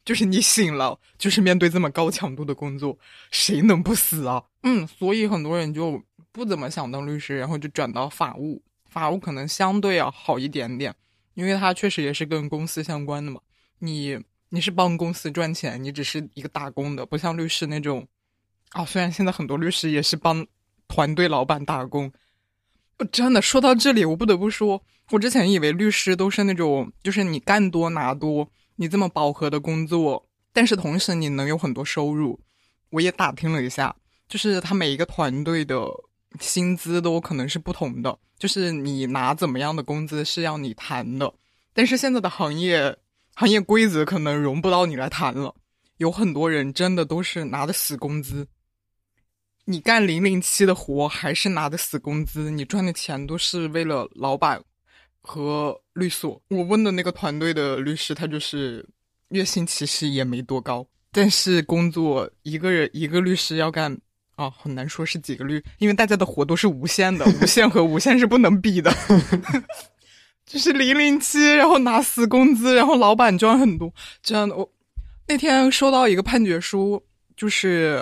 [0.09, 2.97] 就是你醒了，就是面对这么高强度的工作，
[3.29, 4.43] 谁能不死啊？
[4.63, 8.59] 嗯，所以很多人就不怎么想当律师，然后就转到法务。
[8.89, 10.95] 法务可能相对要好一点点，
[11.35, 13.39] 因为它确实也是跟公司相关的嘛。
[13.77, 14.19] 你
[14.49, 18.07] 你是帮公司赚钱，你只是一个打工的，不像律师那种。
[18.71, 20.43] 啊，虽然现在很多律师也是帮
[20.87, 22.11] 团队老板打工。
[23.11, 28.49] 真的说到这里，我不得不说，我之前以为律师都是那种，就是你干多拿多。
[28.81, 32.39] 你这么饱和的工作，但是同时你能有很多收入。
[32.91, 33.93] 我也打听了一下，
[34.29, 35.85] 就是他每一个团队的
[36.39, 41.33] 薪资都可能是不同的，就是你拿怎么样的工资是要你谈的。
[41.73, 42.97] 但是现在的行业
[43.35, 45.53] 行业规则可能容不到你来谈了，
[45.97, 48.47] 有很多人真的都是拿的死工资。
[49.65, 54.63] 你干零零七的活还是拿的死工资，你赚的钱都是为了老板。
[55.21, 58.87] 和律所，我问的那个团队的律师，他就是
[59.29, 63.95] 月薪其实也没多高，但是工作一个人一个律师要干
[64.35, 68.91] 啊，很难说是几个律，因为大家的活都是无限的， 无限和无限是不能比的，
[70.45, 74.55] 就是零零七，然后拿死工资，然后老板赚很多，这样的。
[74.55, 74.71] 我
[75.27, 77.03] 那天收到一个判决书，
[77.37, 78.01] 就是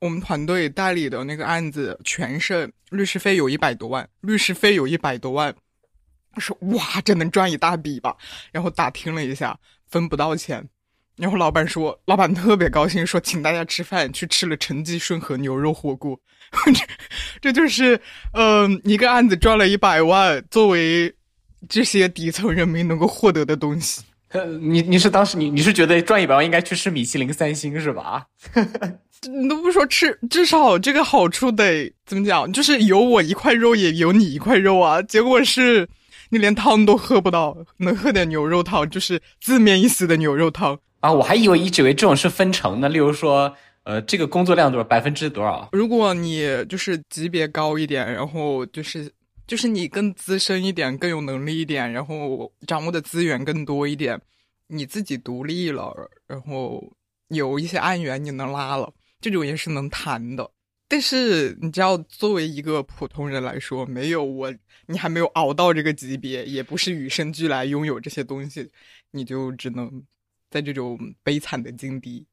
[0.00, 5.54] 我们团队代理的那个案子全胜，律师费有一百多万，律师费有一百多万。
[6.38, 8.16] 说哇，这能赚一大笔吧？
[8.52, 10.66] 然后打听了一下，分不到钱。
[11.16, 16.20] 然后老板说，老板特别高兴，说请大家吃饭，去吃了陈记顺和牛肉火锅。
[16.74, 16.84] 这
[17.40, 17.98] 这就是，
[18.32, 21.10] 嗯，一个案子赚了一百万，作为
[21.70, 24.02] 这些底层人民能够获得的东西。
[24.60, 28.26] 你你是当时你你是觉得赚一百万应该去吃米其林三星是吧？
[29.26, 32.52] 你都不说吃，至少这个好处得怎么讲？
[32.52, 35.00] 就是有我一块肉，也有你一块肉啊。
[35.00, 35.88] 结果是。
[36.30, 41.12] 你连汤都喝不到，能喝点牛肉汤，就是字面意思的牛肉汤啊！
[41.12, 45.68] 我还以为一直以为这种是分成的，例如说，呃，这个工作量多少，百分之多少？
[45.72, 49.10] 如果你就是级别高一点，然后就是
[49.46, 54.20] 就是你更资深一点，更有能力一点，然后掌握的资源更多一点，
[54.68, 55.94] 你自己独立了，
[56.26, 56.82] 然后
[57.28, 60.50] 有一些案源你能拉了，这种也是能谈的。
[60.88, 64.54] 但是你知道，作为一个普通人来说，没有我，
[64.86, 68.70] 你还没有熬到这个级别，也不是与生俱来拥有这些东西，
[69.10, 70.04] 你就只能
[70.48, 72.24] 在这种悲惨的境地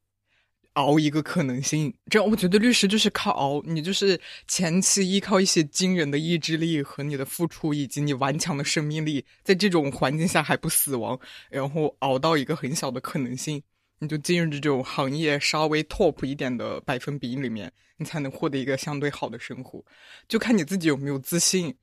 [0.74, 1.92] 熬一个可能性。
[2.08, 11.18] 这样，我觉得律师就是靠熬，你就是前期依靠一些惊人的意志力和你的付出，以及你顽强的生命力，在这种环境下还不死亡，
[11.50, 13.62] 然后熬到一个很小的可能性。
[14.00, 19.82] 你就进入这种行业稍微 top 一点的百分比里面，你才能获得一个相对好的生活。
[20.28, 21.74] 就看你自己有没有自信，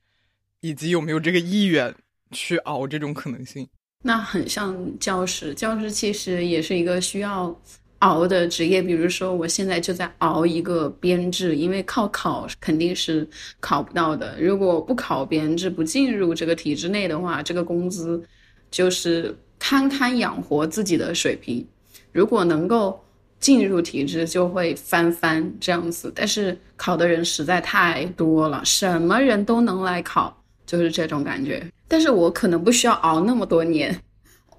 [0.59, 1.93] 以及有没有这个意愿
[2.31, 3.67] 去熬这种可能性。
[4.03, 7.55] 那很像教师，教师其实也是一个需要
[7.99, 8.81] 熬的职业。
[8.81, 13.27] 比如说，我现在就在熬一个编制，因为靠考肯定是
[13.59, 14.39] 考不到的。
[14.39, 18.23] 如果不考编制，不进入这个体制内的话，这个工资
[18.71, 21.65] 就是堪堪养活自己的水平。
[22.11, 23.03] 如果能够
[23.39, 26.11] 进入体制，就会翻番这样子。
[26.15, 30.35] 但是考的人实在太多了，什么人都能来考，
[30.65, 31.65] 就是这种感觉。
[31.87, 33.97] 但是我可能不需要熬那么多年，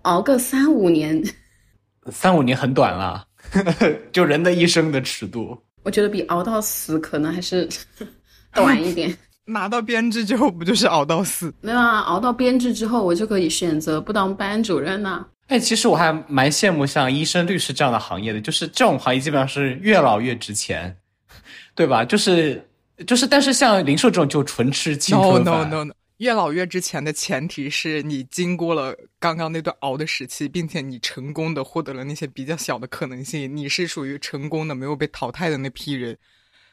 [0.02, 1.22] 熬个三五年，
[2.10, 3.24] 三五年很短了，
[4.12, 5.56] 就人的一生的尺度。
[5.84, 7.68] 我觉得比熬到死可能还是
[8.54, 9.16] 短一点。
[9.44, 11.52] 拿到编制之后，不就是熬到死？
[11.60, 15.26] 没有啊，熬到编制之后，我就可以选择不当班主任了。
[15.52, 20.96] 哎，其实我还蛮羡慕像医生、律师这样的行业的，就是这种行业基本上是越老越值钱，
[21.74, 22.06] 对吧？
[22.06, 22.66] 就是
[23.06, 25.68] 就是，但是像零售这种就纯吃青春饭。
[25.68, 25.94] No no no。
[26.16, 36.16] 越老越值钱的前提是你经过了刚刚那段熬的时期，并且你成功的获得了那些比较小的可能性，你是属于成功的没有被淘汰的那批人，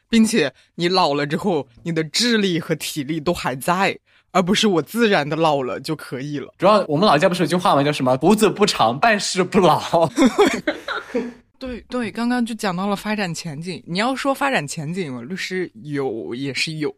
[0.08, 3.98] 并且你老了之后，你的智力和体力都还在，
[4.32, 6.52] 而不是我自然的老了就可以了。
[6.58, 7.82] 主要我们老家不是有句话吗？
[7.82, 10.08] 叫什么“胡子不长，办事不老。”
[11.58, 13.82] 对对，刚刚就讲到了发展前景。
[13.86, 16.90] 你要说发展前景嘛，律师有也是有，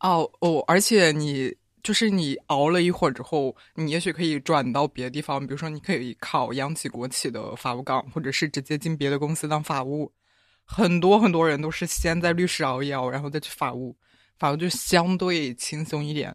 [0.00, 1.54] 哦哦，而且你。
[1.82, 10.10] 就是你熬了一会儿之后，你也许可以转到别的地方，比如说你可以考央企、国企的法务岗，或者是直接进别的公司当法务。
[10.64, 13.96] 很多很多人都是先在律师熬一熬，然后再去法务，
[14.36, 16.34] 法务就相对轻松一点。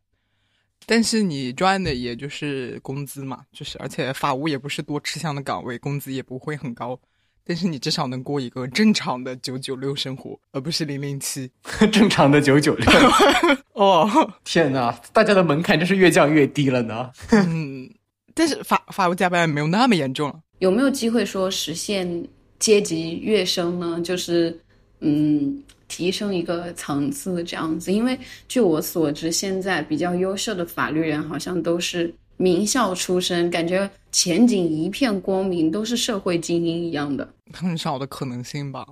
[0.86, 7.00] 但是你赚的也就是工资嘛，就是而且法务也不是多吃香的岗位，工资也不会很高。
[7.44, 11.50] 但是你至少能过一个正常的九九六生活，而不是零零七
[11.92, 12.90] 正常的九九六。
[13.74, 17.12] 哦，天哪，大家的门槛真是越降越低了呢。
[17.32, 17.90] 嗯，
[18.36, 20.40] 但是法法务加班没有那么严重了。
[20.60, 22.24] 有没有机会说实现
[22.60, 24.00] 阶级跃升呢？
[24.02, 24.58] 就是
[25.00, 27.92] 嗯，提升一个层次这样子。
[27.92, 28.18] 因为
[28.48, 32.14] 据我所知，现在比较优秀的法律人好像都是。
[32.38, 37.36] 名校出身，感觉前景一片光明，都是社会精英一样的。
[37.54, 38.84] 很少的可能性吧，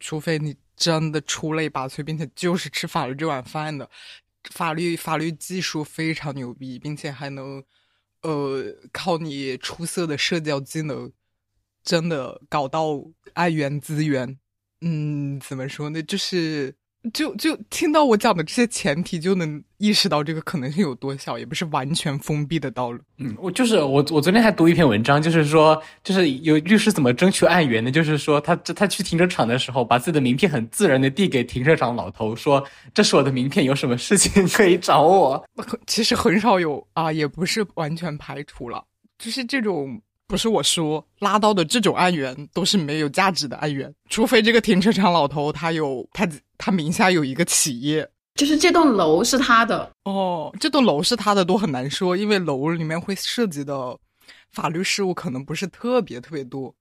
[0.00, 3.86] 除非你真的出类拔萃，并且就是吃法律这碗饭的，
[4.50, 7.62] 法律法律技术非常牛逼，并且还能，
[8.22, 11.12] 呃，靠你出色的社交技能，
[11.84, 14.38] 真的搞到爱源资源。
[14.80, 16.02] 嗯，怎么说呢？
[16.02, 16.74] 就是。
[17.12, 23.00] 就就听到我讲的这些前提，就能意识到这个可能性有多小，也不是完全封闭的道路。
[23.18, 32.60] 嗯，我就是我，我昨天还读一篇文章，就是说，就是有律师怎么争取案源呢，就是说他他去停车场的时候，把自己的名片很自然的递给停车场老头，说
[32.92, 35.48] 这是我的名片，有什么事情 可以找我。
[35.86, 38.84] 其实很少有啊，也不是完全排除了，
[39.16, 40.02] 就是这种。
[40.28, 49.88] 不是我说拉到的这种案源都是没有价值的案源，除非这个停车场老头他有他他名下有一个企业，就是这栋楼是他的。
[50.04, 53.96] 哦，这栋楼是他的都很难说，因为楼里面会涉及的
[54.50, 56.74] 法律事务可能不是特别特别多，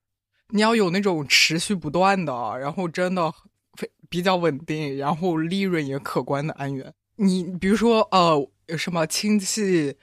[0.49, 3.31] 你要有那种持续不断的，然后真的
[3.77, 8.35] 非比较稳定，然后利润也可观的案源，你比如说呃
[8.65, 9.95] 有什么亲戚。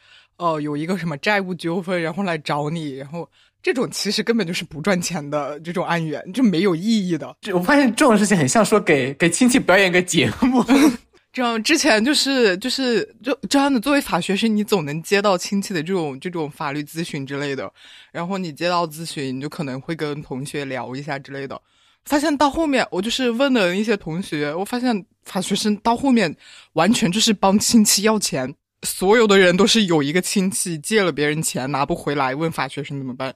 [0.42, 3.28] 哦，有一个什么债务纠纷，然后来找你，然后
[3.62, 7.36] 这种其实根本就是不赚钱的这种案源，就没有意义的。
[7.54, 10.64] 我发现这种事情很像说给给亲戚表演个节目，
[11.32, 13.78] 这样之前就是就是就这样的。
[13.78, 17.72] 作为法学生，你总能接到亲戚的这种这种法律咨询之类的，
[18.10, 21.60] 然后你接到咨询，你就可能会跟同学聊一下之类的。
[22.04, 26.34] 发现到后面，我就是问了一些同学，我发现法学生到后面
[26.72, 28.52] 完全就是帮亲戚要钱。
[28.82, 33.34] 所有的人都是有一个亲戚借了别人钱拿不回来，问法学生怎么办，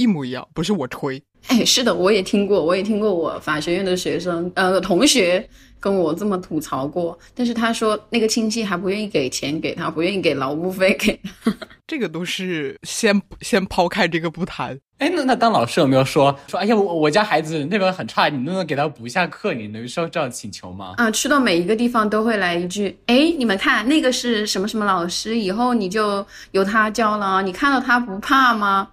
[0.00, 1.22] 一模一样，不是我吹。
[1.48, 5.46] 哎，是的，我也听过，我也听过我法学院的学生呃同学
[5.78, 11.52] 跟我这么吐槽过，但是他说那个亲戚还不愿意给钱给他，不愿意给劳务费给他。
[11.86, 14.78] 这个都是先先抛开这个不谈。
[14.98, 16.60] 哎，那那当老师有没有说说？
[16.60, 19.54] 哎呀，我我家孩子那边很差，你能不能给他补一下课？
[19.54, 20.94] 你能收这样请求吗？
[20.98, 27.40] 啊，去到每一个地方都会来一句：哎，你们看那个是什么什么老师，以后你就由他教了。
[27.40, 28.88] 你看到他不怕吗？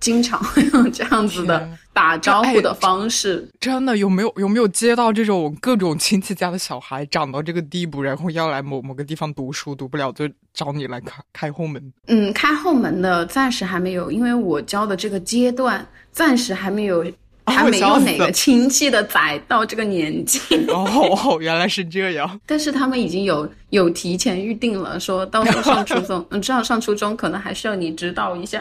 [0.00, 11.92] 经常会 用这样子的打招呼的方式，真的有没有有没有接到这种各种亲戚家的小孩长到这个地步，然后要来某某个地方读书，读不了就找你来开开后门？
[12.06, 17.04] 嗯，开后门的暂时还没有，因为我教的这个阶段暂时还没有
[17.46, 20.38] 还没有哪个亲戚的崽到这个年纪。
[20.68, 22.40] 哦， 原来是这样。
[22.46, 28.60] 但是他们已经有有提前预定了，说到时候上初中， 嗯，知道上初中可能还需要你指导一下。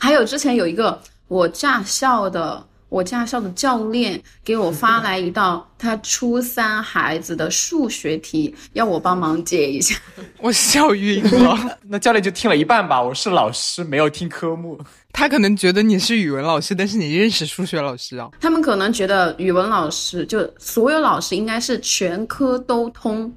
[0.00, 2.66] 还有之前有一个我驾校的。
[2.90, 9.94] 我驾校的教练给我发来一道他初三孩子的数学题，要我帮忙解一下。
[10.42, 11.56] 我笑晕了。
[11.86, 13.00] 那教练就听了一半吧。
[13.00, 14.76] 我是老师，没有听科目。
[15.14, 18.28] 他可能觉得你是语文老师，但是你认识数学老师啊？
[18.40, 23.32] 他们可能觉得语文老师就所有老师应该是全科都通，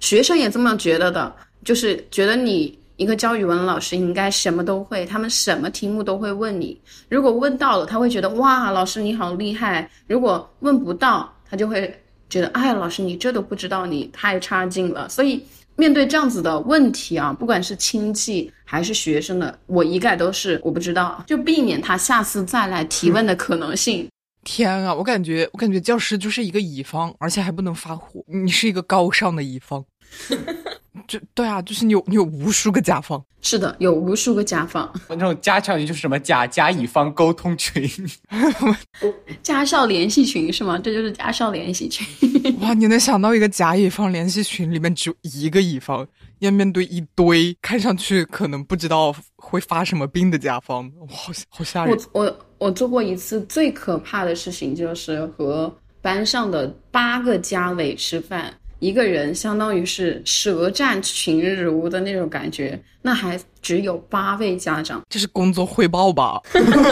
[0.00, 2.78] 学生也这么觉得的，就是觉得你。
[2.96, 6.80] 一个教语文老师应该什么都会，他们什么题目都会问你。
[7.08, 11.94] 如果问到了，他会觉得哇，老师你好厉害；如果问不到，他就会
[12.28, 15.08] 觉得哎，老师你这都不知道，你太差劲了。
[15.08, 15.44] 所以
[15.76, 24.08] 面对这样子的问题啊，不管是亲戚还是学生的，我一概都是我不知道，就避免他下次再来提问的可能性。
[24.42, 29.84] 天啊，我感觉我感觉教师就是一个乙方，而且还不能发火，你是一个高尚的乙方。
[31.06, 34.92] 就对啊，就是你有你有无数个甲方，是的，有无数个甲方。
[35.08, 37.88] 那种家校群就是什么甲甲乙方沟通群，
[39.42, 40.78] 家校联系群是吗？
[40.78, 42.06] 这就是家校联系群。
[42.60, 46.06] 哇，你能想到一个甲乙方联系群里面只有一个乙方，
[46.38, 51.98] 要面对一堆看上去可能不知道会发什么病的甲方，哇，好好吓人。
[52.12, 58.52] 我我我做过一次最可怕的事情，就是和班上的八个家委吃饭。
[58.78, 66.40] 一个人相当于是舌战群儒的那种感觉，那还只有八位家长，这是工作汇报吧？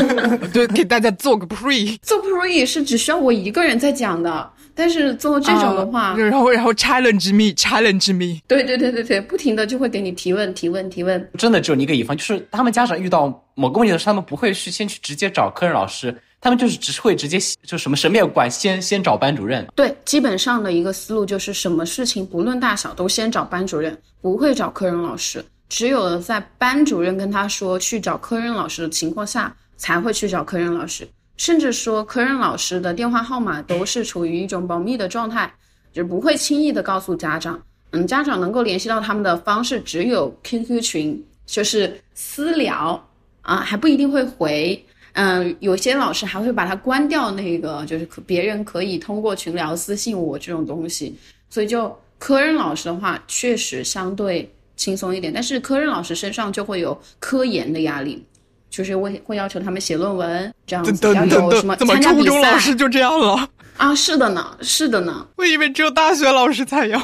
[0.52, 16.16] 对，给大家做个 pre，做 pre 是只需要我一个人在讲的，但是做这种的话，然后然后 challenge me，challenge me，对对对对对，不停的就会给你提问提问提问，真的只有一个乙方，就是他们家长遇到某个问题的时候，他们不会去先去直接找科任老师。
[16.44, 19.66] 他们就是只是会直接就什么什么也管，先先找班主任。
[19.74, 25.42] 对，基本上的一个思路就是什么事情不论大小都先找班主任，不会找科任老师。
[25.70, 31.08] 只有在班主任跟他说去找科任老师的情况下，才会去找科任老师。
[31.38, 35.50] 甚至说科任老师的电话号码都是处于一种保密的状态，
[35.94, 37.58] 就不会轻易的告诉家长。
[37.92, 43.02] 嗯，家长能够联系到他们的方式只有 QQ 群，就是私聊
[43.40, 44.84] 啊，还不一定会回。
[45.14, 51.16] 嗯，有些老师还会把它关掉，那个就是可别人可以通过群聊私信我这种东西，
[51.48, 58.24] 所以就科任老师的话确实相对轻松一点，但是科任老师身上就会有科研的压力，
[58.70, 62.24] 就是会会要求他们写论文这样子，要有什么参加比赛。
[62.24, 63.94] 初中老师就这样了啊？
[63.94, 65.26] 是的呢，是的呢。
[65.36, 66.98] 我以为只有大学老师才要。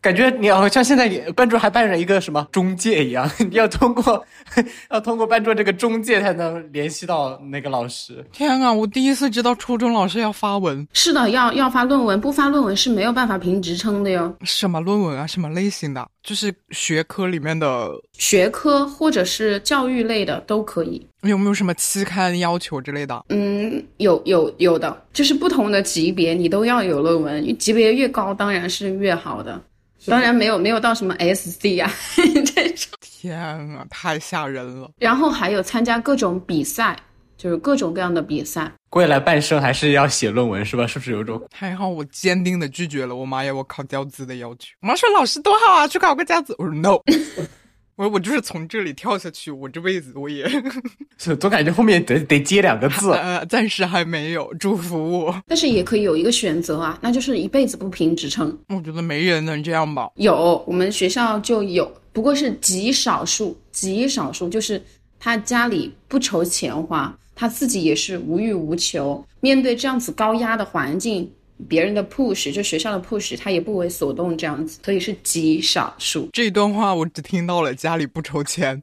[0.00, 4.24] 感觉你好像现在班主还扮演一个什么中介一样， 你要通过
[4.90, 8.24] 要通过班主这个中介才能联系到那个老师。
[8.30, 10.86] 天啊，我第一次知道初中老师要发文。
[10.92, 14.32] 是的，要要发论文，不发论文是没有办法评职称的哟。
[14.44, 15.26] 什么论文啊？
[15.26, 16.08] 什么类型的？
[16.22, 21.04] 就是学科里面的学科或者是教育类的都可以。
[21.22, 23.24] 有没有什么期刊要求之类的？
[23.30, 29.60] 嗯，有有有的，就是不同的级别你都要有论文，级别越高当然是越好的。
[30.06, 31.90] 当然没有没有到什么 SC 啊
[32.54, 32.88] 这种。
[33.00, 34.90] 天啊，太吓人了！
[34.98, 36.96] 然后还有参加各种比赛，
[37.36, 38.70] 就是各种各样的比赛。
[38.92, 40.86] 未来半生还是要写论文是吧？
[40.86, 41.42] 是不是有种？
[41.52, 44.68] 还好我坚定的拒绝了我妈要我考教资的要求。
[44.82, 46.54] 我妈说老师多好啊，去考个教资。
[46.58, 46.98] 我说 no。
[47.98, 50.48] 我我就是从这里跳下去，我这辈子我也，
[51.18, 53.10] 总感觉后面得得接两个字。
[53.18, 55.42] 呃，暂时还没有，祝福我。
[55.48, 58.56] 但是也可以有一个选择啊，那就是一辈子不评职称。
[58.68, 60.08] 我觉得没人能这样吧？
[60.14, 64.80] 有，我们学校就有，不过是极少数，极少数，就是
[65.18, 71.28] 他家里不愁钱花，他自己也是无欲无求，面对这样子高压的环境。
[71.66, 76.28] 别人的 push 就学校的 push，他也不为所动这样子，所以是极少数。
[76.32, 78.82] 这一段话我只听到了家里不筹钱。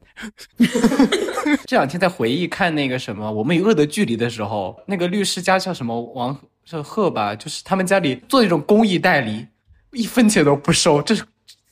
[1.66, 9.46] 这两天在回忆看那个什么《我们与恶的距离》的时候，那个律师家叫什么王是贺吧，就是他们家里做一种公益代理，
[9.92, 11.22] 一分钱都不收，这是。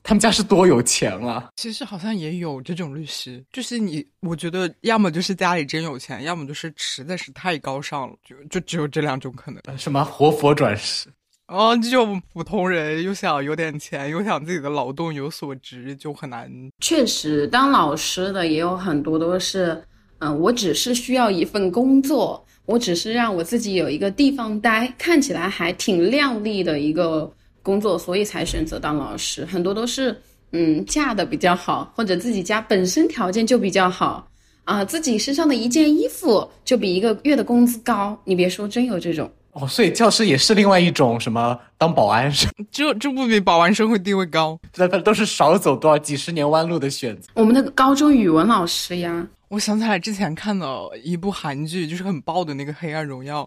[0.06, 1.48] 他们家是多有钱啊！
[1.56, 9.78] 其实好像也有这种律师，就是你，我觉得要么就是家里真有钱，要么就是实在是太高尚了，就就只有这两种可能。
[9.78, 11.08] 什么活佛转世？
[11.46, 16.52] 哦，这种普通人又想有点钱，又想自己的劳动有所值，就很难。
[16.80, 19.82] 确实，当老师的也有很多都是，
[20.18, 27.32] 嗯，我只是需要一份工作，我只是让我自己有一个地方待，看起来还挺靓丽的一个。
[27.64, 29.44] 工作，所以才选择当老师。
[29.46, 30.16] 很多都是，
[30.52, 34.28] 嗯，嫁的比较好，或者自己家本身条件就比较好，
[34.64, 38.16] 啊，自己身上的一件衣服就比一个月的工资高。
[38.24, 39.28] 你别说，真有这种。
[39.52, 42.48] 哦，所以教师也是另外一种什么当保安是？
[42.72, 44.58] 这这不比保安社会地位高？
[44.72, 47.28] 这他都是少走多少几十年弯路的选择。
[47.34, 53.42] 我们那个高中语文老师呀，我想起来之前看了一部韩剧，就是很爆的那个《黑暗荣耀》，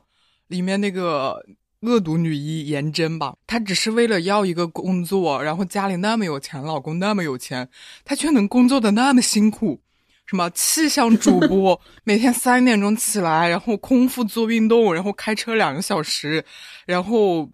[0.48, 1.44] 里面那个
[1.88, 7.70] 恶毒女一颜真吧，她只是为了要一个工作，然后家里那么有钱，老公那么有钱，
[8.04, 9.82] 她却能工作的那么辛苦。
[10.26, 16.44] 什么气象主播， 每天三点钟起来，然后空腹做运动，然后开车两个小时，
[16.86, 17.50] 然后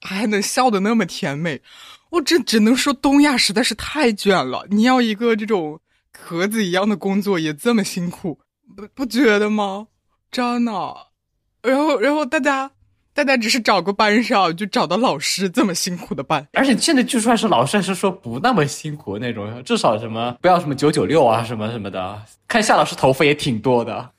[0.00, 1.60] 还能笑得那么甜美，
[2.08, 4.66] 我这只能说东亚实在是太卷了。
[4.70, 5.78] 你要一个这种
[6.10, 8.38] 壳子一样的工作也这么辛苦，
[8.74, 9.88] 不不觉得吗？
[10.32, 10.72] 真的。
[11.60, 12.70] 然后，然后大家。
[13.24, 22.20] 大家只是找个班上，就找到老师这么辛苦的班，而且现在据说还是老师还是说不那么辛苦那种，至少什么不要什么九九六啊什么什么的。
[22.48, 24.10] 看夏老师头发也挺多的，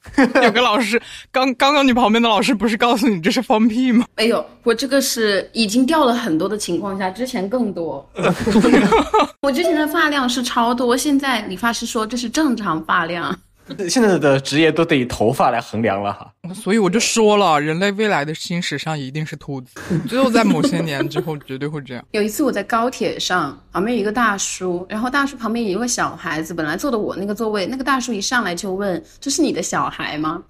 [0.42, 1.02] 有 个老师
[1.34, 4.06] 刚刚刚你旁边的老师不是告诉你这是放屁吗？
[4.16, 8.08] 没有，我这个是已经掉了很多的情况下，之前更多。
[9.42, 13.38] 我之前的发量是超多，现在理发师说这是正常发量。
[13.90, 19.74] 现在的职业都得以头发来衡量了哈，所以我就说了，人类未来的新时尚一定是秃子，
[20.08, 22.06] 只有在某些年之后绝对会这样。
[22.12, 30.44] 有一次我在高铁上，旁边有一个大叔，然后大叔旁边有一个小孩子，本来坐的我那个座位，那个大叔一上来就问：“这是你的小孩吗？”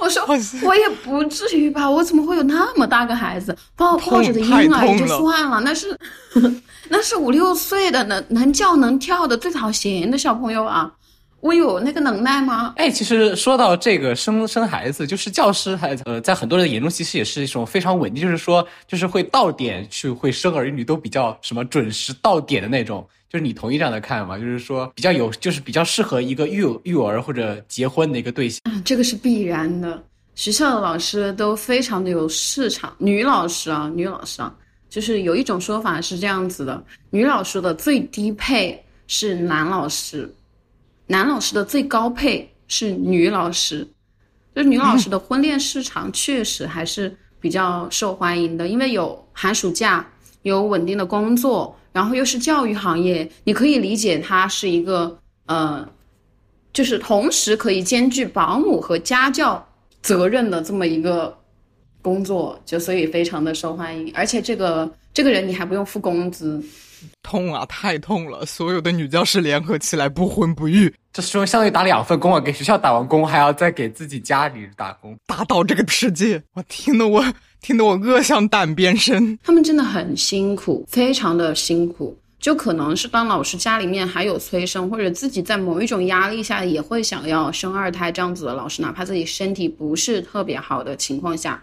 [0.00, 0.24] 我说
[0.64, 3.56] ：“我也不至于吧，我怎么会有那么大个孩子？
[3.76, 5.96] 抱抱着的婴儿也就算了，那是。
[6.92, 10.90] ”那是五六岁的能能叫能跳的最讨嫌的小朋友啊！
[11.40, 12.74] 我有那个能耐吗？
[12.76, 23.06] 哎，其实说到这个生生孩子，就是教师还呃，在很多人的眼中，其实也是一种非常稳定，就是说，就是会到点去会生儿育女都比较什么准时到点的那种。
[23.28, 24.36] 就是你同意这样的看法？
[24.36, 28.60] 就是说比较有，就是比较适合一个育育儿或者结婚的一个对象。
[28.64, 30.02] 嗯，这个是必然的。
[30.34, 34.52] 学校的老师都非常的有市场，女老师啊，女老师啊。
[34.88, 40.28] 就是有一种说法是这样子的：女老师的最低配是男老师，
[41.10, 43.86] 男老师的最高配是女老师。
[44.54, 50.08] 就是女老师的婚恋市场确实还是比较受欢迎的，因为有寒暑假，
[50.42, 55.88] 有稳定的工作，然后又是教育行业，你可以理解它是一个呃，
[56.72, 59.68] 就是同时可以兼具保姆和家教
[60.00, 61.36] 责任的这么一个。
[62.02, 66.58] 工作就所以非常的受欢迎，而且这个这个人你还不用付工资，
[67.22, 68.44] 痛啊，太痛了！
[68.46, 76.42] 所有的女教师联合起来不婚不育，这说相当于打两份工啊，给学校打完工还要再给自己家里打工，打倒这个世界！
[76.54, 77.24] 我听得我
[77.60, 79.38] 听得我恶向胆边生。
[79.42, 82.18] 他们真的很辛苦，非常的辛苦。
[82.38, 91.62] 就可能是当老师家里面还有催生，或者自己在某一种压力下也会想要生二胎这样子的老师，哪怕自己身体不是特别好的情况下。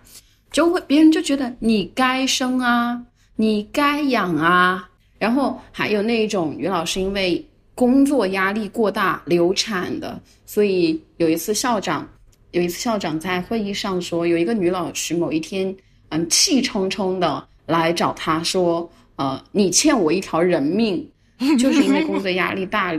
[0.51, 3.01] 就会别人就觉得你该生啊，
[3.37, 4.87] 你该养啊，
[5.19, 7.43] 然后还有那种女老师因为
[7.73, 12.07] 工作压力过大流产的，所以有一次校长，
[12.51, 15.75] 有一次校长在会议上说，有一个女老师某一天，
[16.09, 21.07] 嗯，气冲冲的来找他说，呃，你欠我一条人命，
[21.59, 22.93] 就是因为工作压力大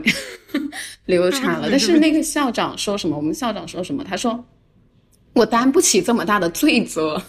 [1.06, 1.68] 流产了。
[1.70, 3.16] 但是那个校长说什么？
[3.16, 4.04] 我们校长说什么？
[4.04, 4.44] 他说，
[5.34, 7.20] 我担不起这么大的罪责。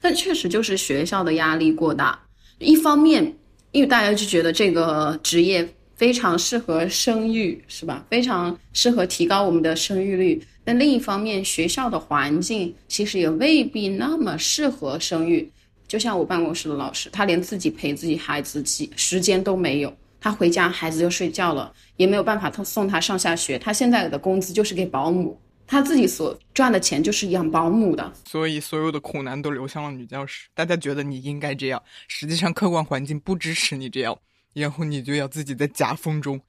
[0.00, 2.18] 但确实就是学校的压力过大，
[2.60, 3.34] 一方面，
[3.72, 8.04] 因为大家就觉得这个职业非常适合生育，是吧？
[8.10, 10.42] 非常适合提高我们的生育率。
[10.62, 15.50] 但另一方面，学校的环境其实也未必那么适合生育。
[15.88, 23.58] 就像我办公室的老师，他连自己陪自己孩子时时间都没有，他回家孩子就睡觉了，也没有办法他送他上下学。
[23.58, 25.40] 他现在的工资就是给保姆。
[25.70, 30.48] 他自己所赚的钱就是养保姆的，所以所有的苦难都流向了女教师。
[30.52, 34.18] 大家觉得你应该这样，实际上客观环境不支持你这样，
[34.52, 36.40] 然后你就要自己在夹缝中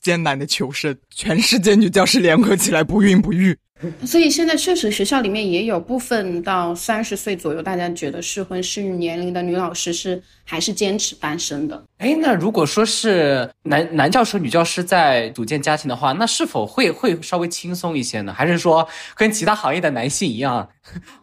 [0.00, 0.98] 艰难的求生。
[1.10, 3.54] 全世界女教师联合起来不孕不育。
[4.04, 11.82] 所以现在确实学校里面也有部分到三十岁左右，大家觉得适婚适育年龄的女老师是还是坚持单身的。
[11.98, 18.32] 哎，那如果说是男男教师、女教师在组建家庭的话，那是否会会稍微轻松一些呢？
[18.32, 20.68] 还是说跟其他行业的男性一样，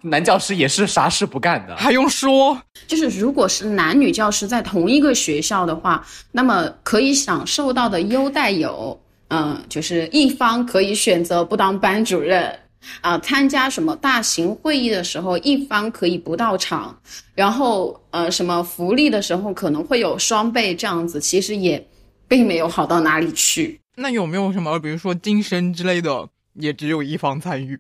[0.02, 1.76] 男教师也是啥事不干的？
[1.76, 2.60] 还用说？
[2.88, 9.00] 就是如果是男女教师在同一个学校的话，那么可以享受到的优待有。
[9.30, 12.52] 嗯，就是一方可以选择不当班主任，
[13.02, 16.98] 啊，参加什么大型会议的时候，一方可以不到场，
[17.36, 21.86] 然后呃，什么福利的时候可能会有双倍这样子，其实也
[22.28, 23.80] 并没有好到哪里去。
[23.96, 27.78] 那有没有什么，比如说晋升之类的，也只有一方参与？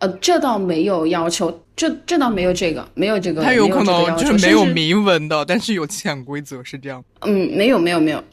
[0.00, 7.04] 呃，这倒没有要求，这这倒没有这个，没有这个，他有可能就是没有明文的，但是有潜规则是这样。
[7.20, 8.24] 嗯，没有没有没有，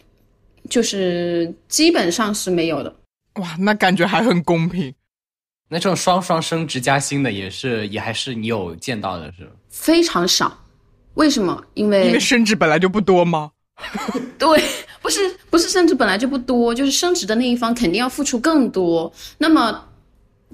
[0.69, 2.95] 就是基本上是没有的。
[3.35, 4.93] 哇，那感觉还很公平。
[5.69, 9.51] 那这种双双升职加薪的也是也还是你有见到的是吧？
[9.69, 10.57] 非常少，
[11.15, 11.61] 为什么？
[11.73, 13.51] 因为因为升职本来就不多吗？
[14.39, 14.63] 对，
[15.01, 19.85] 不是不是升职本来就不多，就是升职的那一方肯定要付出更多，那么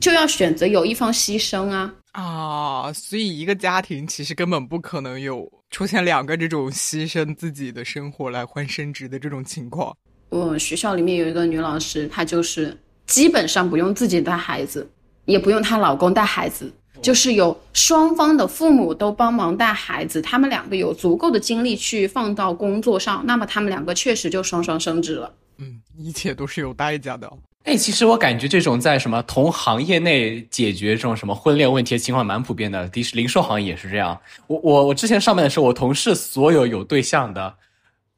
[0.02, 1.94] 就要选择有一方牺牲啊。
[2.14, 9.98] 啊，所以一个家庭其实根本不可能有出现两个这种牺牲自己的生活来换升职的这种情况。
[10.30, 14.88] 我学校里面有一个女老师，她就是基本上不用自己带孩子，
[15.26, 16.72] 也不用她老公带孩子，
[17.02, 25.34] 就是有双方的父母都帮忙带孩子，他们两个有足够的精力去放到工作上，那么他们两个确实就双双升职了。
[25.58, 27.28] 嗯，一切都是有代价的。
[27.64, 34.20] 哎，其实我感觉这种在什么同行业内解决这种什么婚恋问题的情况蛮普遍的，的士零售行业也是这样。
[34.48, 37.56] 我我我之前上班的时候，我同事所有有对象的，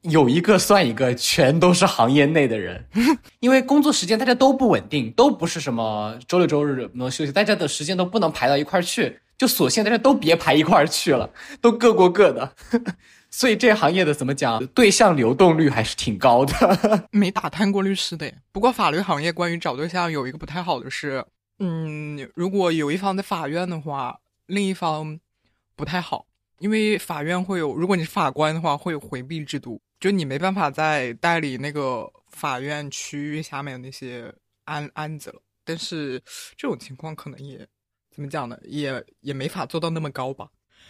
[0.02, 2.84] 有一个算一个，全都是行业内的人。
[3.40, 11.30] 因为工作时间大家都不稳定，都不是什么周六周日能休息，大家的时间都不能排到一块儿去，就索性大家都别排一块儿去了，
[11.62, 12.52] 都各过各的。
[13.36, 17.10] 所以这行业的怎么讲，对象流动率还是挺高的。
[17.12, 18.34] 没打探过律师的。
[18.54, 21.26] 不过法律行业关于找对象有一个不太好的是，
[21.60, 25.20] 嗯，如果有一方在法院的话，另一方
[25.76, 26.26] 不太好，
[26.60, 34.34] 因为法院会有，如果你是法官的话，会有回避制度，就你没办法再代理那个法院区域下面的那些
[34.64, 35.42] 案案子了。
[35.66, 36.24] 但是
[36.56, 37.68] 这种情况可能也
[38.16, 40.48] 怎么讲呢，也也没法做到那么高吧。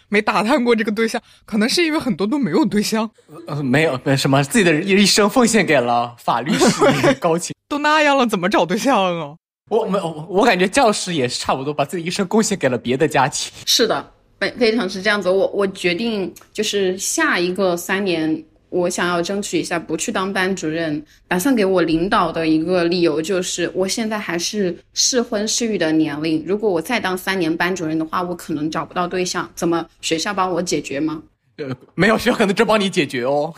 [0.09, 3.09] 没打探过这个对象，可能是因为很多都没有对象，
[3.47, 7.55] 呃，没有，没什么，自己的一生奉献给了法律事业，高情。
[7.67, 9.35] 都那样了，怎么找对象啊？
[9.69, 13.51] 我们我我感觉教师也是差不多，把自己一生贡献给了别的家庭。
[13.65, 15.27] 是的，非非常是这样子。
[15.27, 18.43] 我我决定就是下一个三年，
[18.75, 31.23] 我想要争取一下不去当班主任，打算给我领导的一个理由就是，我现在还是适婚适育的年龄，如果我再当三年班主任的话，我可能找不到对象，怎么学校帮我解决吗？
[31.57, 33.53] 呃，没有学校可能真帮你解决哦。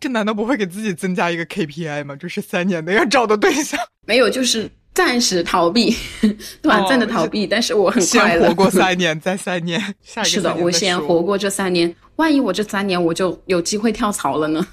[0.00, 2.16] 这难道不会给自己增加一个 KPI 吗？
[2.16, 3.78] 就是三年内要找的对象，
[4.08, 5.94] 没有，就是暂时逃避，
[6.60, 8.40] 短暂的逃避，但是我很快乐。
[8.40, 14.66] 先活过三年，再三年，下一个是的三，年我先活过这三年，万一我这三年我就有机会跳槽了呢？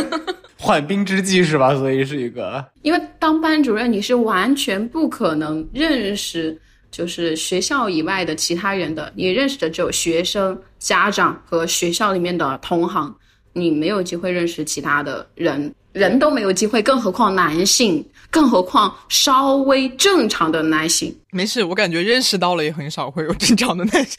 [0.56, 1.74] 缓兵之计是吧？
[1.74, 13.14] 所以是一个因为当班主任，你是完全不可能认识就是学校以外的其他人的，你认识的只有学生、家长和学校里面的同行，
[13.54, 21.16] 你没有机会认识其他的人，人都没有机会，更何况男性，更何况稍微正常的男性。
[21.32, 24.18] 没事，我感觉认识到了也很少会有正常的那些。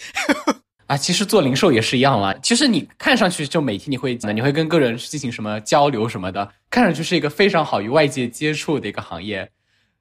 [0.92, 2.38] 啊，其实做零售也是一样了。
[2.40, 9.50] 其实你看上去就每天你会你会跟个人进行什么交流什么的，看上去是一个非常好与外界接触的一个行业。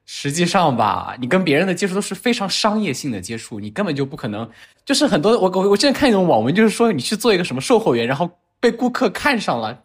[0.04, 4.50] 实际上吧，你跟别人的接触都是非常商业性的接触，你根本就不可能。
[4.84, 8.28] 就是很多我我我之前看一种网文，就是说你去做一个什么售货员，然后
[8.58, 9.84] 被顾客看上了，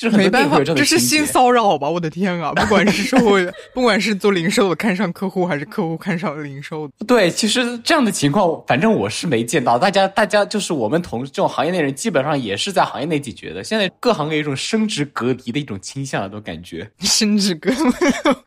[0.00, 1.86] 就是没办法，这是性骚扰吧？
[1.86, 2.54] 我的天啊！
[2.54, 9.78] 不管是售货员，不管是做零售的看上客户，还是客户看上零售的，对，其实这样的情况，反正我是没见到。
[9.78, 13.62] 大家，大家就是我们同这种行业内人，基本上也是在行业内解决的。
[13.62, 16.90] 现在各行业有一种升职隔离的一种倾向，都感觉。
[17.00, 17.74] 甚至更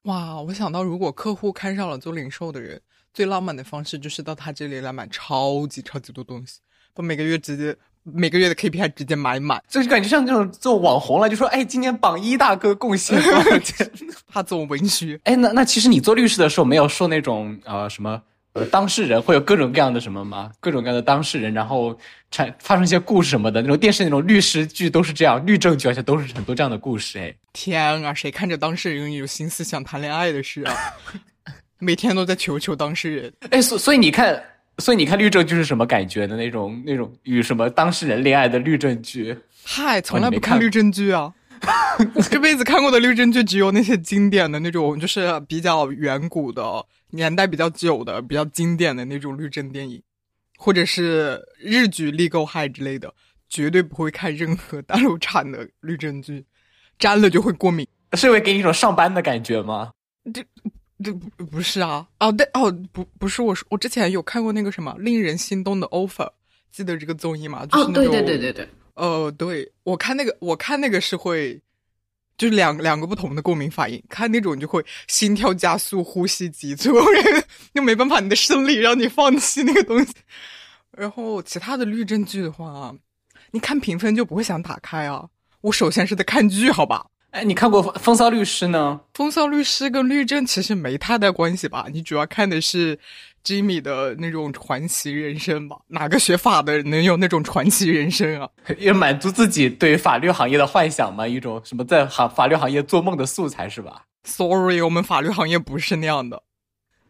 [0.05, 0.41] 哇！
[0.41, 2.81] 我想到，如果客户看上了做零售的人，
[3.13, 6.61] 最浪漫的方式就是到他这里来买超级超级多东西，
[6.95, 13.17] 把每个月直接每个月的 KPI 直接买满，就是感觉像这种做网红了，就说哎，今年榜一大哥贡献？
[14.31, 15.19] 怕做文虚。
[15.23, 18.21] 哎，那那其实你做律师的时候，没有受那种呃什么
[18.53, 20.51] 呃当事人会有各种各样的什么吗？
[20.59, 21.97] 各种各样的当事人，然后
[22.29, 27.17] 产发生一些故事什么的，那种电视那种律师剧都是这样，律政剧而且都是很多这样的故事。
[27.19, 30.75] 哎，天啊，谁看着当事人有心思想谈恋爱的事啊？
[31.79, 33.33] 每天都在求求当事人。
[33.49, 34.41] 哎，所所以你看，
[34.79, 39.37] 所以你看律政剧是什么感觉的那种那种与什么当事人恋爱的律政剧？
[39.63, 41.33] 嗨，从来不看律政剧啊！
[42.29, 50.01] 这辈子看过的律政剧只有那些经典的那种，就是比较远古的、年代比较久的、比较经典的那种律政电影，
[50.57, 53.13] 或者是日剧《Legal High》之类的，
[53.47, 56.43] 绝对不会看任何大陆产的律政剧，
[56.99, 57.87] 沾了就会过敏。
[58.17, 59.91] 是会给你一种上班的感觉吗？
[60.33, 60.43] 这
[61.11, 62.07] 不不是啊？
[62.19, 66.29] 哦，对哦，不不是，我是我之前有看过那个什么令人心动的 offer，
[66.71, 67.65] 记得这个综艺吗？
[67.65, 71.59] 就是哦，对那种对对对对，呃，对我看那个，我看那个是会，
[72.37, 74.01] 就两两个不同的共鸣反应。
[74.07, 76.95] 看那种就会心跳加速、呼吸急促，
[77.73, 80.13] 又没办法，你的生理让你放弃那个东西。
[80.91, 82.95] 然后其他的律政剧的话，
[83.51, 85.27] 你看评分就不会想打开啊。
[85.61, 87.05] 我首先是在看剧，好吧？
[87.33, 88.99] 哎，你看过《风骚律师》呢？
[89.17, 91.87] 《风骚律师》跟律政其实没太大关系吧？
[91.91, 92.95] 你主要看的是
[93.43, 95.77] Jimmy 的那种传奇人生吧？
[95.87, 98.47] 哪个学法的能有那种传奇人生啊？
[98.77, 101.27] 要满足自己对法律行业的幻想嘛？
[101.27, 106.43] 一种什么在行法律行业做梦的素材是吧？Sorry，我们法律行业不是那样的。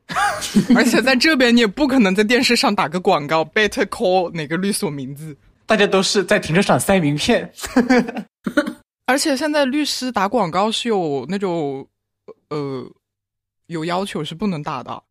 [0.73, 5.35] 而且在这边你也不可能在电视上打个广告，Better call 哪个律所名字？
[5.65, 7.51] 大家都是在停车场塞名片。
[9.05, 11.87] 而且现在律师打广告是有那种，
[12.49, 12.89] 呃，
[13.67, 15.03] 有要求是不能打的。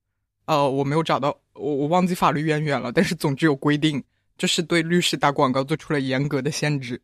[0.47, 2.91] 呃，我没有找到，我我忘记法律渊源了。
[2.91, 4.03] 但是总之有规定，
[4.39, 7.01] 就是对律师打广告做出了严格的限制。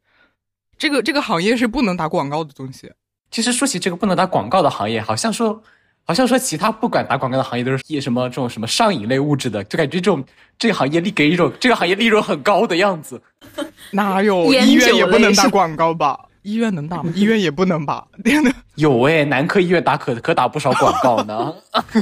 [0.79, 2.91] 这个这个行业是不能打广告的东西。
[3.31, 5.63] 其实说起这个不能打广告的行业，好像说，
[6.05, 10.25] 好像说其他不管打广告的行业都是以什么这种什么上瘾类物质的，就感觉这种
[10.59, 13.21] 这个行业利给一种这个行业利润很高的样子。
[13.93, 16.19] 哪有医院也不能打广告吧？
[16.49, 17.13] 医院能打吗？
[17.15, 18.07] 医院也不能吧？
[18.77, 21.55] 有哎，男科医院打可可打不少广告呢。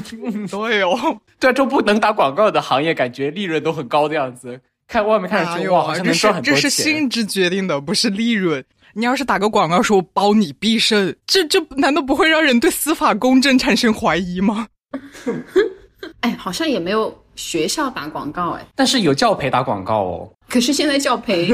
[0.50, 4.60] 对哦，这不能打广告的行业，感觉利润都很高的样子。
[4.88, 6.62] 看外面看着说哇，好像能赚很多钱。
[6.62, 8.64] 这是性质决定的，不是利润。
[8.94, 14.66] 你要是打个广告说“我包你必胜”，这这难道不会让人对司法公正产生怀疑吗？
[16.20, 20.30] 哎，好像也没有学校打广告哎，但是有教培打广告哦。
[20.48, 21.52] 可是现在教培。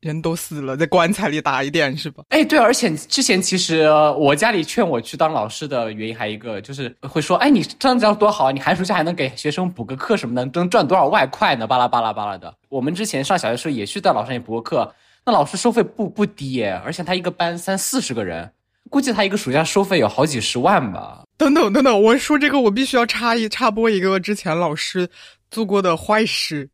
[0.00, 2.22] 人都死了，在棺材里打一点是吧？
[2.28, 11.66] 哎，对，而且之前其实我家里劝我去当老师的原因还一个，就是会说，哎，你这样子要多好啊，你寒暑假还能给学生补个课什么的，能赚多少外快呢？
[11.66, 12.54] 巴拉巴拉巴拉的。
[12.68, 14.94] 我们之前上小学时候也去在老师那里补过课，
[15.26, 18.48] 那老师收费不不低耶，而且他一个班三四十个人，
[18.88, 21.24] 估计他一个暑假收费有好几十万吧。
[21.36, 25.08] 等等等等，我说这个我必须要插一插播一个之前老师
[25.50, 26.68] 做过的坏事。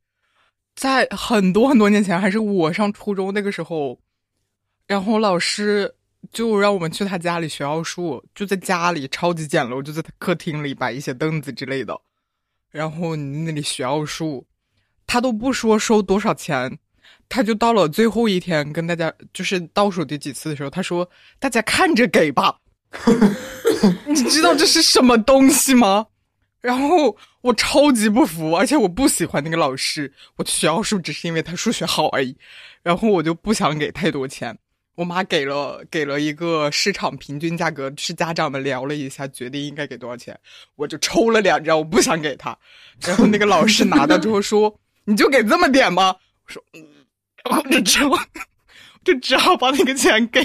[0.74, 4.00] 在很多很多年前，还是我上初中那个时候，
[4.86, 5.94] 然后老师
[6.32, 11.98] 就让我们去他家里学奥数，就在家里超级简陋，就在客厅里摆一些凳子之类的，
[12.70, 14.46] 然后你那里学奥数，
[15.06, 16.78] 他都不说收多少钱，
[17.28, 21.08] 他就到了最后一天跟大家就是倒数第几次的时候，他说
[21.38, 22.58] 大家看着给吧，
[24.06, 26.06] 你知道这是什么东西吗？
[26.64, 30.10] 然后我超级不服，而且我不喜欢那个老师。
[30.36, 32.34] 我去学奥数只是因为他数学好而已。
[32.82, 34.56] 然后我就不想给太多钱。
[34.94, 40.40] 我妈给了给了一个市场平均价格，是家长们聊了一下，决定应该给多少钱。
[40.76, 42.56] 我就抽了两张，我不想给他。
[43.02, 46.16] 然后那个老师拿到之后说：“你就给这么点吗？”
[46.48, 46.82] 我说：“嗯。”
[47.44, 48.16] 然后就只好
[49.04, 50.42] 就只好把那个钱给。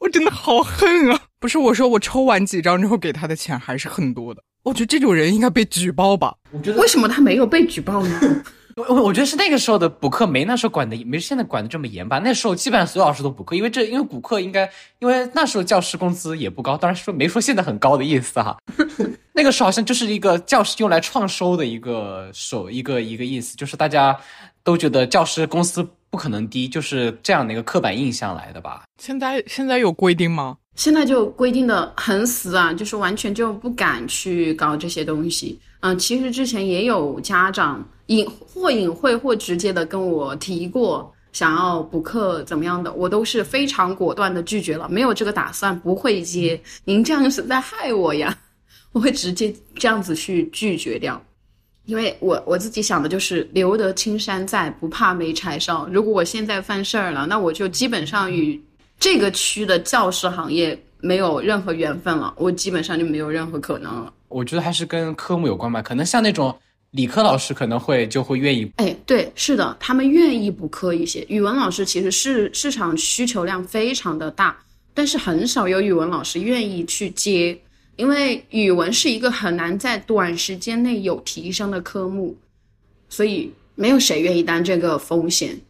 [0.00, 1.22] 我真的好恨啊！
[1.38, 4.44] 不是我说，我抽完几张之后给他的钱还是很多的。
[4.64, 6.34] 我觉得这种人应该被举报吧？
[6.50, 8.42] 我觉得为什么他没有被举报呢？
[8.76, 12.18] 我我觉得是那个时候的补课没那时候管的没现在管的这么严吧？
[12.18, 18.56] 那时候基本上所有老师都补课，因为这因为补课应该因为那时候教师工资也不高，当然说没说现在很高的意思哈。
[19.32, 24.18] 那个时候好像就是一个教师用来创收的一个手一个一个意思，就是大家
[24.64, 28.82] 都觉得教师工资不可能低，就是这样的一个刻板印象来的吧？
[29.00, 30.56] 现在现在有规定吗？
[30.76, 35.58] 现在就规定的很死啊，就是完全就不敢去搞这些东西。
[35.80, 46.60] 嗯，其实之前也有家长隐或隐晦或直接的跟我提过想要补课怎么样的，我都是非常果断的拒绝了，没有这个打算，不会接。
[46.84, 48.36] 您这样是在害我呀，
[48.92, 51.22] 我会直接这样子去拒绝掉，
[51.84, 55.86] 因为我我自己想的就是留得青山在，不怕没柴烧。
[55.92, 58.60] 如果我现在犯事儿了，那我就基本上与。
[58.98, 64.12] 这个区的教师行业没有任何缘分了，我基本上就没有任何可能了。
[64.28, 66.56] 我觉得还是跟科目有关吧，可能像那种
[66.92, 68.70] 理科老师可能会就会愿意。
[68.76, 71.24] 哎，对，是的，他们愿意补课一些。
[71.28, 74.56] 语文老师其实是市场需求量非常的大，
[74.94, 77.58] 但是很少有语文老师愿意去接，
[77.96, 82.36] 因为语文是一个很难在短时间内有提升的科目，
[83.10, 85.60] 所以没有谁愿意担这个风险。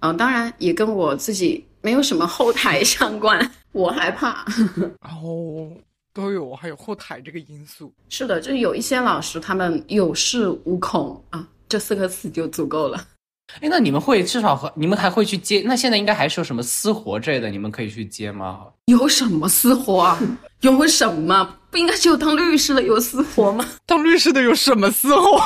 [0.00, 1.64] 嗯，当然也跟我自己。
[1.80, 4.44] 没有什么后台相关， 我害怕。
[5.02, 5.70] 哦，
[6.12, 7.92] 都有，还有后台这个因素。
[8.08, 13.02] 是的，就是有一些老师，他们有恃无恐啊，这四个词就足够了。
[13.60, 15.62] 哎，那你们会至少和你们还会去接？
[15.64, 18.66] 那现在应该还是有什么私活之类的，你们可以去接吗？
[18.86, 20.20] 有什么私活啊？
[20.60, 21.56] 有什么？
[21.70, 23.64] 不应该只有当律师的有私活吗？
[23.86, 25.40] 当律师的有什么私活？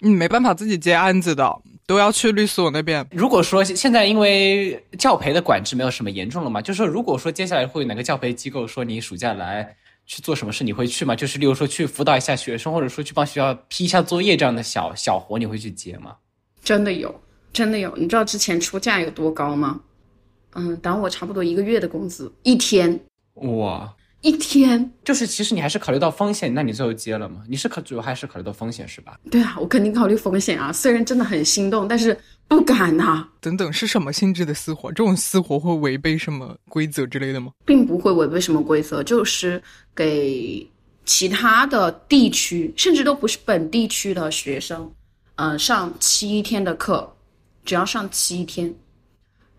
[0.00, 1.50] 你没办法自己接案子的。
[1.88, 3.04] 都要去律所那边。
[3.10, 9.74] 如果说现在因为教培的管制没有什么严重了嘛，就是说如果说接下来会有哪个教培机构说你暑假来
[10.04, 11.16] 去做什么事，你会去吗？
[11.16, 16.14] 就是例如说去辅导一下学生，或者说去帮学校批一下作业这样的小小活，你会去接吗？
[16.62, 17.18] 真的有，
[17.54, 17.96] 真的有。
[17.96, 19.80] 你知道之前出价有多高吗？
[20.52, 23.00] 嗯，打我差不多一个月的工资，一天，
[23.34, 24.90] 哇，一天。
[25.04, 27.42] 就是其实你还是考虑到风险，那你最后接了吗？
[27.48, 29.18] 你是考主要还是考虑到风险是吧？
[29.30, 30.72] 对啊，我肯定考虑风险啊。
[30.72, 34.90] 虽然真的很心动，但是不敢呐、等等，是什么性质的私活？
[34.90, 37.52] 这种私活会违背什么规则之类的吗？
[37.64, 39.62] 并不会违背什么规则，就是
[39.94, 40.68] 给
[41.04, 44.90] 其他的地区，甚至都不是本地区的学生，
[45.36, 47.10] 嗯、上七天的课，
[47.64, 48.74] 只要上七天，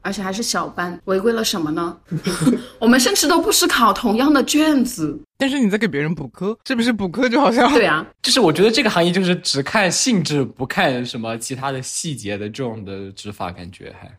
[0.09, 1.95] 而且还是小班，违规了什么呢？
[2.81, 5.15] 我们甚至都不是考同样的卷子。
[5.37, 14.11] 但是你在给别人补课，是不是补课就好像对啊， 就是我觉得这个行业就是只看性质，不看什么其他的细节的这种的执法，感觉还。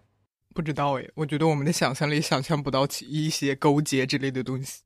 [0.55, 4.83] 不知道诶，我觉得我们的想象力想象不到其一些勾结之类的东西，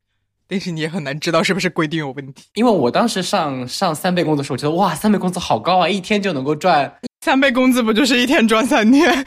[0.47, 2.45] 但是你也很难知道是不是规定有问题。
[2.55, 6.93] 因为我当时上上三倍工资的时候，我觉得哇，三倍工资好高啊，一天就能够赚。
[7.25, 9.11] 三倍工资不就是一天赚三天？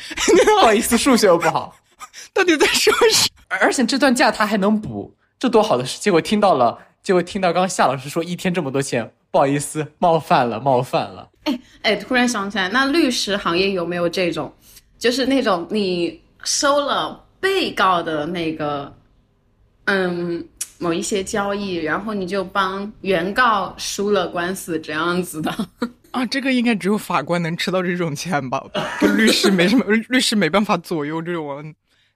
[0.59, 1.76] 不好意思，数学又不好，
[2.34, 3.57] 到底在说什么？
[3.59, 5.99] 而且这段假他还能补，这多好的事！
[5.99, 11.28] 结果听到了，结果听到刚刚夏老师说一天这么多钱，不好意思，冒犯了，冒犯了。
[11.82, 14.53] 哎，突然想起来，那律师行业有没有这种，
[14.99, 18.93] 就是那种你收了被告的那个，
[19.86, 20.45] 嗯，
[20.80, 25.53] 某一些交易，然后你就帮原告输了官司这样子的？
[26.11, 28.63] 啊，这个应该只有法官能吃到这种钱吧？
[28.99, 31.73] 跟律师没什么， 律师没办法左右这种。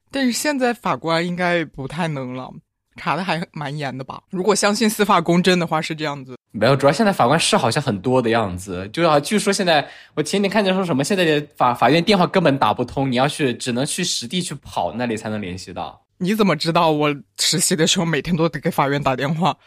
[0.09, 2.49] 但是现在法官应该不太能了，
[2.97, 4.21] 查的还蛮严的吧？
[4.29, 6.35] 如果相信司法公正的话，是这样子。
[6.53, 16.01] 没有，主要现在法官是好像很多的样子，就要啊，据说现在我前几天看见说什么，现在的法法院电话根本打不通，你要去只能去实地去跑那里才能联系到。
[16.21, 19.57] 你怎么知道我实习的时候每天都得给法院打电话？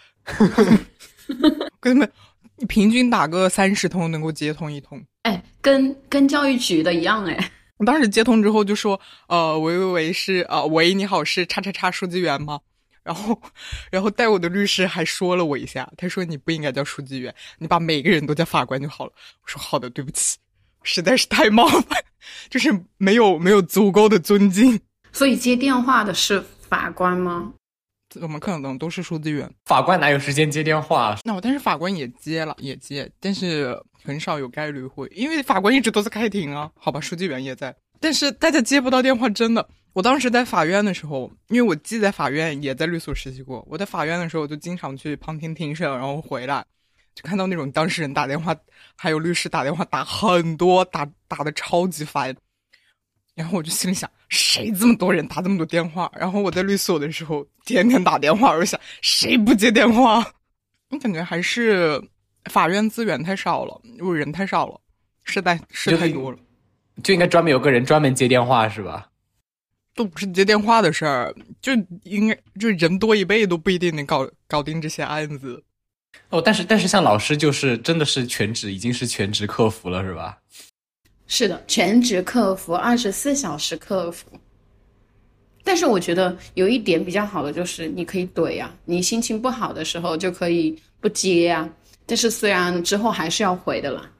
[1.80, 2.08] 根本
[2.54, 5.04] 你平均打个三十通能够接通一通。
[5.22, 7.50] 哎，跟跟教育局的一样哎。
[7.78, 12.60] 我当时接通之后就说：“呃，喂喂喂，是啊、呃，喂，你好，是叉叉叉书记员吗？”
[13.02, 13.42] 然后，
[13.90, 20.38] 然后带我的律师还说了我一下，他说：“你不应该叫书记员，你把每个人都叫法官就好了。”我说：“好的，对不起，
[20.84, 22.00] 实在是太冒犯，
[22.48, 24.80] 就是没有没有足够的尊敬。”
[25.14, 27.52] 所以接电话的是法官吗？
[28.10, 29.48] 怎么可能都是书记员？
[29.64, 31.16] 法官哪有时间接电话？
[31.24, 36.70] 那我但是法官也接了，也接，但是很少有概率会，因为法官一直都在开庭啊。
[36.76, 39.66] 好吧，书记员也在，但是大家接不到电话，真的。
[39.92, 46.64] 我当时在法院的时候，因为我既在法院也在律所实习过，我在法院的时候就经常去旁听庭审，然后回来
[47.14, 48.54] 就看到那种当事人打电话，
[48.96, 52.34] 还有律师打电话打很多，打打的超级烦。
[53.34, 56.10] 然后我就心里想，谁这么多人打这么多电话？
[56.16, 60.24] 然后我在律所的时候，天天打电话，我就想，谁不接电话？
[60.90, 62.00] 我感觉还是
[62.44, 64.80] 法院资源太少了，因为人太少了，
[65.24, 66.38] 事太事太多了，
[67.02, 69.10] 就应该专门有个人专门接电话，是吧？
[69.96, 71.72] 都不是接电话的事儿，就
[72.02, 75.62] 应该就人多一倍都不一定能搞搞定这些案子。
[76.30, 80.38] 哦，但是但是像老师就是真的是全职，已经是全职客服了，是吧？
[81.26, 84.28] 是的，全职客服，二十四小时客服。
[85.62, 91.68] 但是我觉得有一点比较好的就是你可以怼啊，你心情不好的时候就可以不接啊。
[92.06, 94.10] 但是虽然之后还是要回的啦，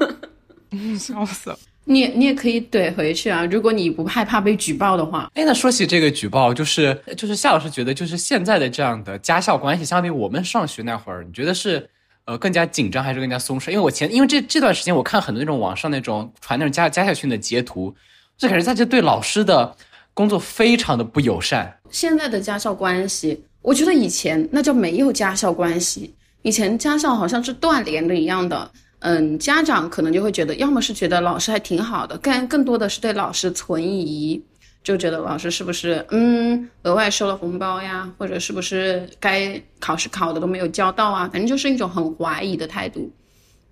[0.98, 1.58] 笑死了！
[1.84, 3.44] 你你也可以怼回去啊。
[3.44, 11.86] 如果你不害怕被举报的话，哎，那说起这个举报，就是就是夏老师觉得，就是现在的这样的家校关系，相比我们上学那会儿，你觉得是
[12.26, 13.70] 呃更加紧张还是更加松弛？
[13.70, 17.94] 因为我前因为这这段时间我看很多那种网上那种传那种家家校训的截图，
[18.36, 19.74] 就感觉大家对老师的
[20.12, 21.80] 工作非常的不友善。
[21.90, 28.70] 现在的家校关系，我觉得以前那叫没有家校关系，以前家校好像是断联的一样的。
[29.00, 34.42] 嗯，家长可能就会觉得，要么是觉得老师还挺好的，更更多的是对老师存疑，
[34.84, 43.10] 就觉得老师是不是嗯额外收了红包呀，或者是不是该考试考的都没有交到啊，反正就是一种很怀疑的态度。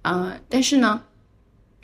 [0.00, 1.00] 呃，但是呢，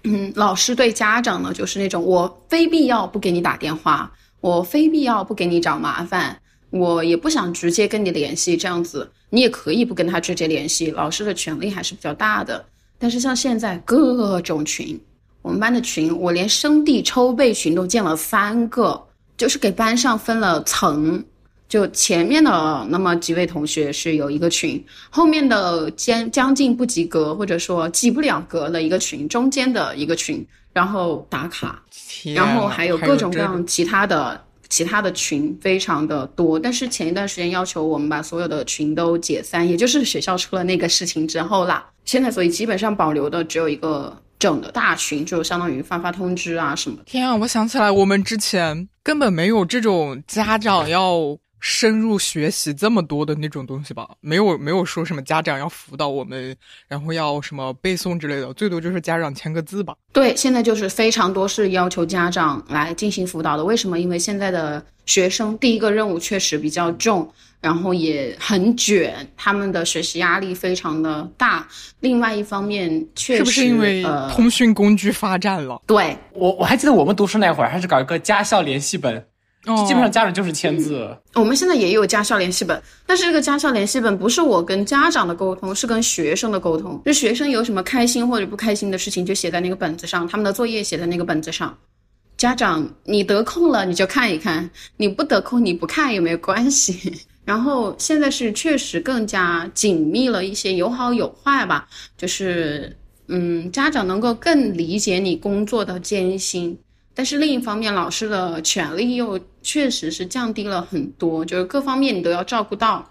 [0.04, 4.10] 嗯，老师对家长呢，就是那种我非必要不给你打电话，
[4.40, 12.64] 我非必要不给你找麻烦，我也不想直接跟你联系，这样子你也可以不跟他直接联系，老师的权力还是比较大的。
[12.98, 14.98] 但是像现在各种群，
[15.42, 19.00] 我们班的群，我连生地抽背群都建了三个，
[19.38, 21.24] 就是给班上分了层，
[21.68, 31.80] 就前面的那么几位同学是有一个群，后面的将将近不及格或者说及不了格的一个群，中间的一个群，然后打卡，
[32.34, 36.58] 然后还有各种各样其他的其他的群，非常的多。
[36.58, 41.88] 但是前一段时间要求我们把所有的群都解散，也就是学校出了那个事情之后啦。
[42.04, 46.98] 现在所以基本上保留的只有一个整个大群，就相当于发发通知啊什么。
[47.04, 51.38] 天啊，我想起来，我们之前根本没有这种家长要。
[51.60, 56.56] 深入学习这么多的那种东西吧，没有没有说什么家长要辅导我们，
[56.86, 59.94] 然后要什么背诵之类的，最多就是家长签个字吧。
[60.12, 63.64] 对，现在就是非常多是要求家长来进行辅导的。
[63.64, 63.98] 为什么？
[63.98, 67.28] 因为现在的学生第一个任务确实比较重，
[67.60, 71.66] 然后也很卷，他们的学习压力非常的大。
[72.00, 75.80] 另外一方面，确实是不是因为通讯工具发展了？
[75.86, 79.26] 对我我还记得我们读书那会儿，还是搞一个家校联系本。
[79.64, 81.14] 基本上家长就是签字。
[81.34, 87.00] 我们现在也有家校联系本，但是这个家校联系本不是我跟家长的沟通，是跟学生的沟通。
[87.04, 91.76] 就学生有什么开心或者不开心的事情，就写在那个本子上，他们的作业写在那个本子上。
[92.36, 97.12] 家长，你得空了你就看一看，你不得空你不看也没有关系。
[97.44, 101.88] 然后现在是确实更加紧密了一些，有好有坏吧。
[102.16, 102.96] 就是
[103.26, 106.78] 嗯，家长能够更理解你工作的艰辛。
[107.18, 113.04] 但是另一方面，老师的权力又确实是降低了很多，就是各方面你都要照顾到，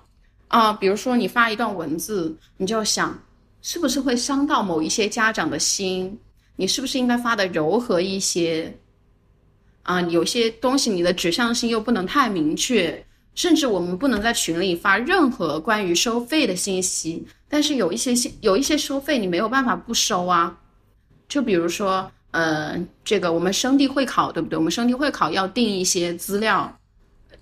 [0.47, 3.21] 啊，比如说你发一段文字，你就要想，
[3.61, 6.17] 是不是会伤到某一些家长的心？
[6.55, 8.73] 你是不是应该发的柔和一些？
[9.83, 13.05] 啊，有些东西你的指向性又不能太明确，
[13.35, 17.27] 甚至我们不能在群里发任何关于收费的信息。
[17.49, 20.57] 但是有一些信，有一些收费你没有办法不收啊，
[21.27, 22.09] 就比如说。
[22.37, 24.55] 呃，这个我们生地会考对不对？
[24.55, 26.71] 我们生地会考要定一些资料，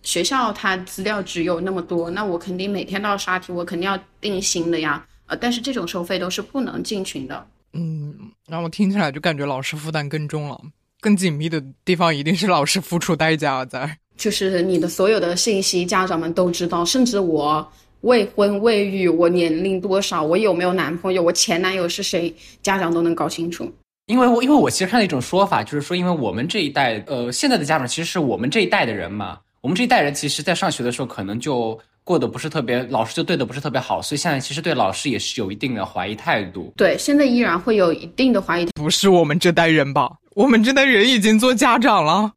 [0.03, 5.05] 学校它资料只有那么多，那我肯定每天都要刷题，我肯定要定新的呀。
[5.25, 7.45] 呃，但是这种收费都是不能进群的。
[7.73, 8.15] 嗯，
[8.47, 10.57] 那我听起来就感觉老师负担更重了，
[11.01, 13.97] 更紧密的地方一定是老师付出代价在。
[14.15, 17.69] 就是你的所有的信息，家长们都知道，甚至我
[17.99, 23.69] 未婚未育，我年龄多少，我有没有男朋友，我前男友是谁，家长都能搞清楚。
[24.07, 29.39] 因为我因为我其实看到一种说法，就是说，因为我们这一代，呃，现在的家长其实是我们这一代的人嘛。
[29.61, 36.71] 我们这一代人其实，在上学的时候，可能就过得不是特别，老师就对的不是特别好，所以现在其实对老师也是有一定的怀疑态度。
[36.77, 38.67] 对，现在依然会有一定的怀疑。
[38.75, 40.07] 不是我们这代人吧？
[40.35, 42.31] 我们这代人已经做家长了。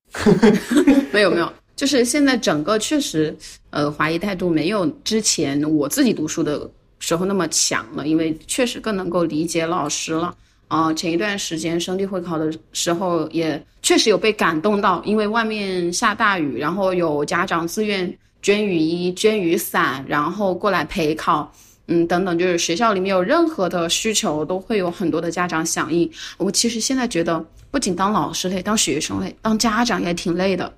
[1.13, 3.37] 没有没有，就是现在整个确实，
[3.69, 6.67] 呃，怀疑态度没有之前我自己读书的
[6.99, 10.35] 时候那么强了，因为确实更能够理解老师了。
[10.69, 21.51] 啊，前一段时间生地会考的时候，也确实有被感动到，因为外面下大雨，然后有家长自愿捐雨衣、捐雨伞，然后过来陪考，
[21.87, 26.11] 嗯，等等，就是学校里面有任何的需求，都会有很多的家长响应。
[26.37, 30.71] 我其实现在觉得，不仅当老师累，当学生累，当家长也挺累的，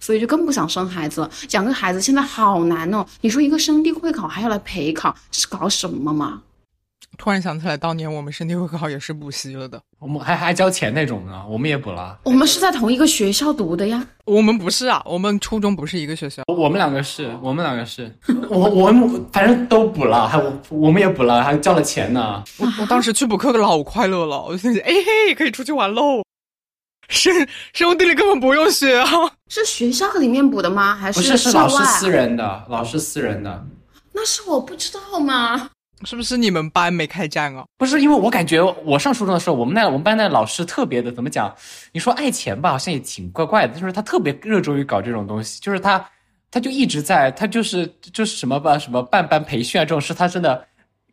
[0.00, 1.30] 所以就更不想生孩子了。
[1.50, 6.42] 养个孩子现在好难哦，你说一个生地会考还要来陪考，是搞什么嘛？
[7.16, 12.18] 突然想起来，当年我们生地会考也是补习了的，我们还还交钱那种呢，我们也补了。
[12.24, 14.06] 我们是在同一个学校读的呀。
[14.24, 16.42] 我们不是啊，我们初中不是一个学校。
[16.46, 18.10] 我们两个是，我们两个是，
[18.48, 22.42] 我我们反正都补了，还我我们也补了，还交了钱呢。
[22.58, 26.22] 我我当时去补课老快乐了，我就心想，哎嘿，可以出去玩喽。
[27.08, 29.06] 生生物地理根本不用学啊。
[29.50, 30.94] 是学校里面补的吗？
[30.94, 32.64] 还是不是是老师私人的？
[32.68, 33.66] 老师私人的。
[34.12, 35.68] 那是我不知道吗？
[36.02, 37.64] 是不是你们班没开战啊？
[37.78, 41.54] 不是，因为我感觉我上初中的时候，我们那我们班那老师特别的，怎么讲？
[41.92, 43.78] 你说爱钱吧，好像也挺怪怪的。
[43.78, 46.04] 就是他特别热衷于搞这种东西，就是他，
[46.50, 50.66] 他就一直在，他就是就是什么吧，什么办班培训啊这种事，他真的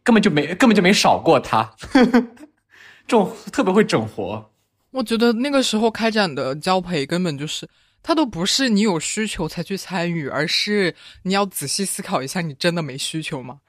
[0.04, 4.44] 根本就没根本就没少过他， 这种特别会整活。
[4.92, 7.66] 我觉得那个时候开展的交培根本就是，
[8.04, 10.94] 他都不是你有需求才去参与，而是
[11.24, 13.60] 你要仔细思考一下，你真的没需求吗？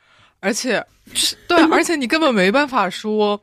[0.42, 0.84] 而且，
[1.46, 3.40] 对， 而且你根本没办法说，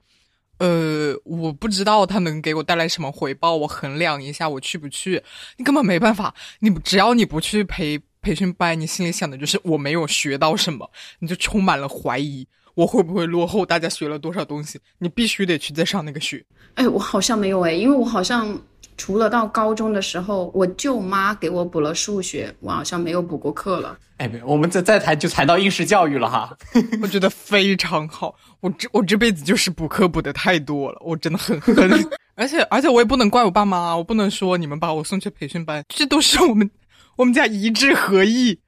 [0.58, 5.24] 呃，我不知道他能给我带来什么回报，我衡量一下我去不去，
[5.56, 6.36] 你根本没办法。
[6.60, 12.46] 你只要你不去培培训班，你心里想的就是我没有学到什么，你就充满了怀疑，
[12.76, 13.66] 我会不会落后？
[13.66, 14.78] 大家学了多少东西？
[14.98, 16.46] 你必须得去再上那个学。
[16.76, 18.62] 哎，我好像没有哎，因为我好像。
[19.00, 23.98] 除了到高中的时候，我舅妈给我补了数学，我好像没有补过课了。
[24.18, 26.54] 哎，我们再再谈就谈到应试教育了哈，
[27.02, 28.36] 我觉得非常好。
[28.60, 31.90] 我这我这辈子就是补课补的太多了，我真的很恨。
[32.36, 36.70] 而且而且我也不能怪我爸妈，我不能说你们把我送去培训班，这都是我们
[37.16, 38.60] 我们家一致合意。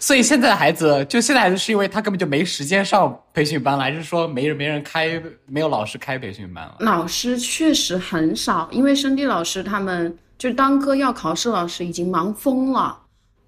[0.00, 6.76] 所以现在的孩子，就现在孩子是因为他根本就没时间上培训班了，还是说没人没人开，没有老师开培训班了？
[6.80, 12.96] 老师确实很少，因为生地老师他们就当科要考试，老师已经忙疯了，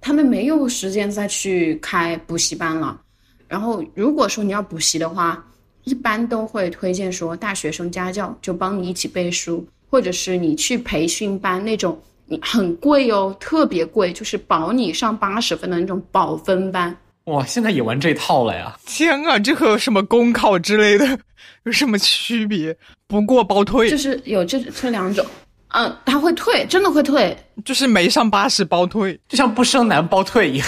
[0.01, 3.01] 他们没有时间再去开补习班了。
[3.47, 5.45] 然后如果说你要补习的话，
[5.85, 12.01] 一般都会推荐说大学生家教就帮你一起背书，或者是你去培训班那种。
[12.31, 16.97] 你很贵哦，特别贵，就是保你上八十分的那种保分班。
[17.25, 18.79] 哇，现在也玩这套了呀！
[18.87, 21.19] 天啊，这和什么公考之类的
[21.67, 22.77] 有什么区别？
[23.09, 25.27] 不过包退，就是有这这两种。
[25.73, 30.67] 嗯，他会退，真的会退，就是没上八十包退，就像不生男包退一样。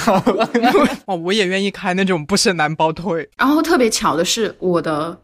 [1.07, 3.29] 哦，我也愿意开那种不生男包退。
[3.37, 5.17] 然后特别巧的是，我的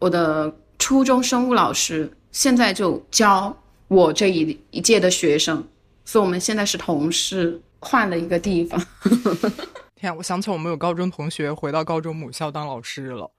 [0.00, 3.56] 我的初中生物老师现在就教
[3.86, 5.64] 我这一一届的学生。
[6.06, 8.80] 所以我们现在是同事，换了一个地方。
[9.96, 13.30] 天，我想起我们有高中同学回到高中母校当老师了，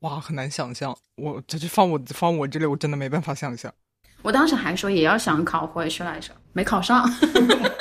[0.00, 0.96] 哇，很难想象。
[1.16, 3.72] 我这就放我放我这里，我真的没办法想象。
[4.22, 7.06] 我当时还说也要想考回去来着，没考上。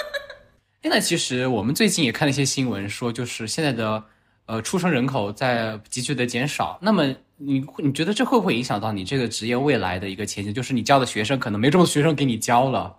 [0.84, 4.04] 现在其实我们最近也看了一些新闻，说就是现在的
[4.48, 6.78] 呃出生人口在急剧的减少。
[6.82, 7.08] 那么
[7.38, 10.54] 你你觉得这会不会影响到你这个职业未来的一个前景？
[10.54, 12.96] 就是你教的学生可能没这么多学生给你教了。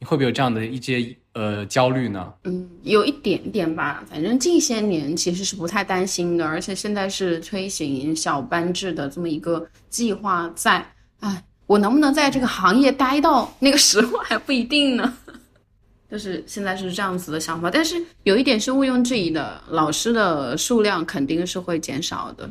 [0.00, 2.32] 你会不会有这样的一些呃焦虑呢？
[2.44, 4.04] 嗯，有一点点吧。
[4.08, 10.86] 反正近些年其实是不太担心的，而且现在是推行小班制的这么一个计划在。
[11.20, 15.12] 哎，我能不能在这个行业待到那个时候还不一定呢。
[16.10, 22.50] 就是现在是这样子的想法，但是有一点是毋庸置疑的，老师的数量肯定是会减少的，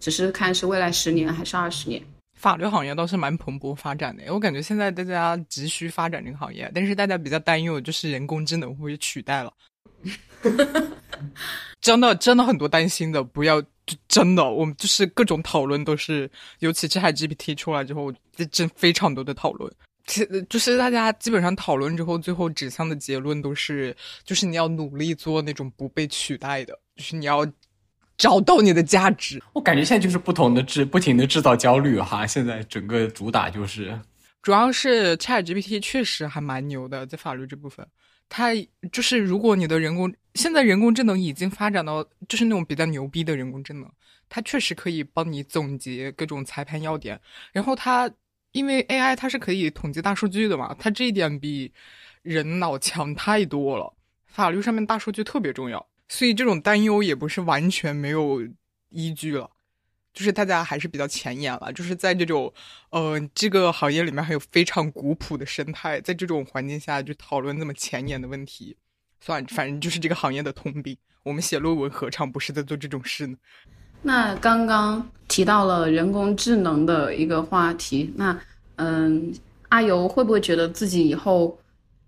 [0.00, 2.00] 只是看是未来十年还是二十年。
[2.44, 9.50] 法律行业倒是蛮蓬勃发展的，我感觉现在大家急需发展这个行业，但是大家比较担忧就是人工智能会取代了。
[11.80, 13.62] 真的，真的很多担心的，不要，
[14.08, 19.72] 真的，我们就是各种讨论都是，尤其这 GPT 出来之后，这真非常多的讨论，
[20.06, 27.50] 其就是大家基本上讨论之后，最后指向的结论都是，就是你要努力做那种不被取代的，就是你要。
[28.16, 32.26] 找到你的价值，我感觉现在就是不同的制，不停的制造焦虑哈。
[32.26, 33.98] 现在整个主打就是，
[34.42, 37.86] 主要是 ChatGPT 确实还蛮牛的，在法律这部分，
[38.28, 38.50] 它
[38.92, 43.90] 就是如果你的人工现在人工智能已经发展到就是那种比较牛逼的人工智能，
[44.28, 47.20] 它确实可以帮你总结各种裁判要点。
[47.52, 48.10] 然后它
[48.52, 51.72] 因为 AI 它是可以统计大数据的嘛，它这一点比
[52.22, 53.92] 人脑强太多了。
[54.26, 55.84] 法律上面大数据特别重要。
[56.14, 58.40] 所以这种担忧也不是完全没有
[58.90, 59.50] 依据了，
[60.12, 61.72] 就是大家还是比较前沿了。
[61.72, 62.54] 就是在这种，
[62.90, 68.76] 呃，这个行业里面还有非常古朴的生态，在这种环境下就讨论这么前沿的问题，
[69.20, 70.96] 算反正就是这个行业的通病。
[71.24, 73.36] 我们写论文何尝不是在做这种事呢？
[74.02, 78.40] 那刚刚提到了人工智能的一个话题，那
[78.76, 79.34] 嗯，
[79.70, 81.58] 阿尤会不会觉得自己以后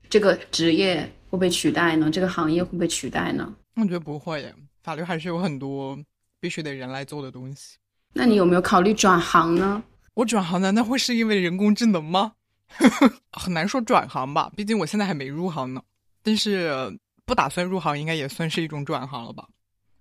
[0.09, 2.09] 这个职业会被取代呢？
[2.09, 3.53] 这个行业会被取代呢？
[3.77, 5.99] 我觉得不会，法律还是有很多
[6.41, 7.77] 必须得人来做的东西。
[8.15, 9.83] 那你有没有考虑转行呢？
[10.15, 12.33] 我转行难道会是因为人工智能吗？
[13.31, 15.83] 很难说转行吧，毕竟我现在还没入行呢。
[16.23, 19.47] 但是不打算入行，应该也算是一种转行了吧。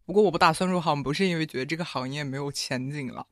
[0.05, 3.27] 不过我不打算入行，不是因为觉得这个行业没有前景了。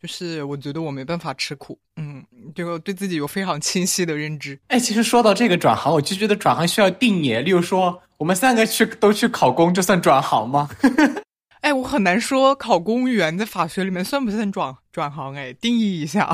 [0.00, 2.24] 就是我觉得我没办法吃苦，嗯，
[2.54, 4.58] 这个对自己有非常清晰的认知。
[4.68, 7.34] 哎，其实说到这个转行，我就觉得转行需要定义。
[7.34, 10.70] 例如说，我们三个去都去考公，这算转行吗？
[11.60, 15.34] 哎，我很难说考公务员在法学里面算不算转转行？
[15.34, 16.30] 哎，定义一下。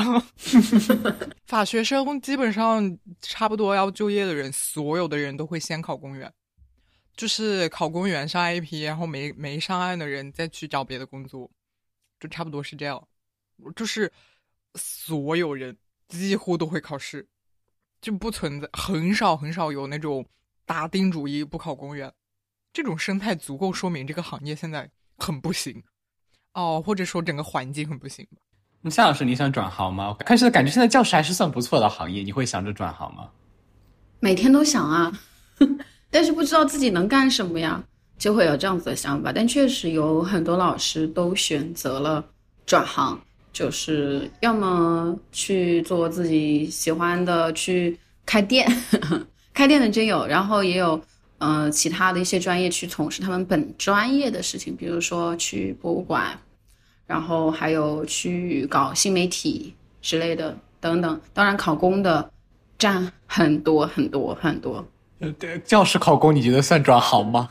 [1.48, 6.32] 法学生基本上差不多要就业的人，所有的人都会先考公务员，
[7.16, 11.50] 就是考公务员上 IP，然后没没上岸的人再去找别的工作，
[12.20, 13.02] 就差不多是这样。
[13.74, 14.12] 就是
[14.74, 15.76] 所有人
[16.08, 17.26] 几乎都会考试，
[18.00, 20.26] 就不存在很少很少有那种
[20.64, 22.12] 打定主意不考公务员，
[22.72, 25.82] 这种生态足够说明这个行业现在很不行
[26.52, 28.26] 哦，或者说整个环境很不行。
[28.82, 30.14] 那夏老师，你想转行吗？
[30.20, 33.30] 开始感觉现在教师还是算不错的行业，你会想着转行吗？
[34.20, 35.12] 每天都想啊，
[36.10, 37.82] 但是不知道自己能干什么呀，
[38.18, 39.32] 就会有这样子的想法。
[39.32, 42.24] 但确实有很多老师都选择了
[42.64, 43.20] 转行。
[43.56, 48.70] 就是要么去做自己喜欢的，去开店，
[49.54, 51.00] 开店的真有，然后也有，
[51.38, 56.38] 呃，其他的一些专业去从事他们本专业的事情，比如说去博物馆，
[57.06, 61.18] 然后还有去搞新媒体之类的等等。
[61.32, 62.30] 当然，考公的
[62.76, 64.86] 占很多很多很多。
[65.20, 67.48] 呃，对，教师考公，你觉得算转行吗？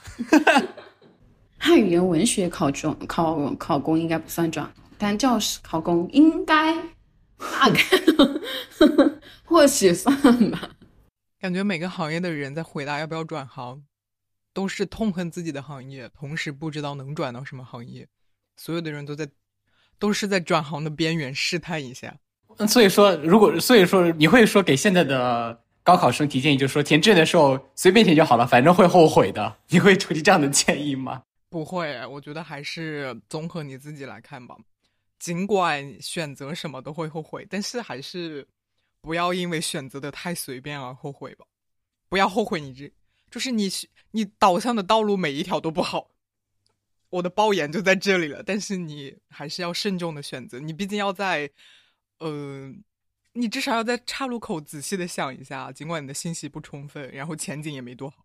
[1.58, 6.74] 汉语言文学考中考考公应该不算转，但教师考公应该
[7.38, 7.80] 大概
[9.44, 10.16] 或许算
[10.52, 10.70] 吧。
[11.40, 13.84] 感觉每个行业的人在回答要不要转行，
[14.54, 18.08] 都是痛恨自己的行业，同时不知道能转到什么行业。
[18.58, 19.28] 所有的人都在，
[20.00, 22.16] 都是在转行的边缘试探一下。
[22.68, 29.58] 所以说，如果所以说你会说给现在的高考生提建议，就是说填志愿的时候随便填就好了，反正会后悔的。
[29.68, 31.24] 你会出提这样的建议吗？
[31.50, 34.56] 不会，我觉得还是综合你自己来看吧。
[35.20, 38.48] 尽管选择什么都会后悔，但是还是
[39.02, 41.46] 不要因为选择的太随便而后悔吧。
[42.08, 42.92] 不要后悔，你这
[43.30, 43.70] 就是你
[44.12, 46.12] 你导向的道路每一条都不好。
[47.10, 50.60] 我的爆言就在这里了，但是你还是要慎重的选择。
[50.60, 51.52] 你毕竟要在。
[52.20, 52.74] 呃，
[53.34, 58.25] 你至少要在岔路口仔细的想一下，尽管你的信息不充分，然后前景也没多好，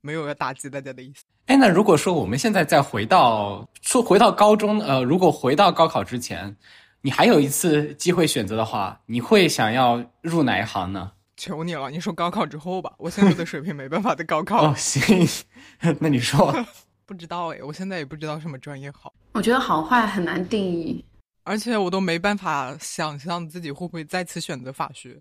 [0.00, 1.24] 没有要打击大家的意思。
[1.46, 6.56] 哎，那如果说我们现在再回到说回到高中，呃，如果回到高考之前，
[7.00, 11.12] 你还有一次机会选择的话，你会想要入哪一行呢？
[11.36, 14.70] 求你了，你说高考之后吧，我现在的水平没办法再高考。
[14.70, 15.26] 哦，行，
[15.98, 16.54] 那你说，
[17.06, 19.12] 不知道哎，我现在也不知道什么专业好。
[19.32, 21.04] 我觉得好坏很难定义。
[21.44, 25.18] 而且我都没办法想象自己会不会再次选择法学，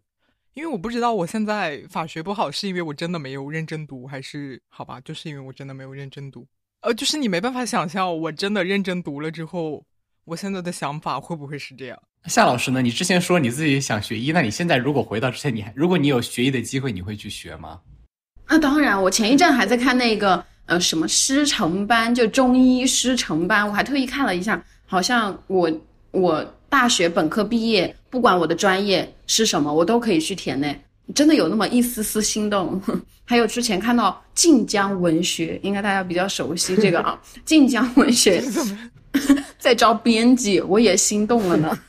[0.60, 6.45] 因为我不知道我现在法学不好是因为我真的没有认真读，还是好吧，就是因为我真的没有认真读。
[6.81, 9.86] 呃，就是你没办法想象我真的认真读了之后，
[10.26, 11.98] 我现在的想法会不会是这样。
[12.26, 12.81] 夏老师呢？
[12.81, 17.80] 你之前说你自己想学医，那你现在如果回到之前，你还如果你有学医的机会，你会去学吗？
[18.49, 25.72] 那当然，我前一阵还在看那个呃什么师承班，就中医师承班，我还特意看了一下，好像我。
[26.11, 30.73] 我大学本科毕业，不管我的专业是什么，我都可以去填呢。
[31.15, 32.79] 真的有那么一丝丝心动。
[33.25, 37.19] 还有之前看到晋江文学，应该大家比较熟悉这个啊。
[37.45, 38.43] 晋江文学
[39.59, 41.79] 在招编辑，我也心动了呢。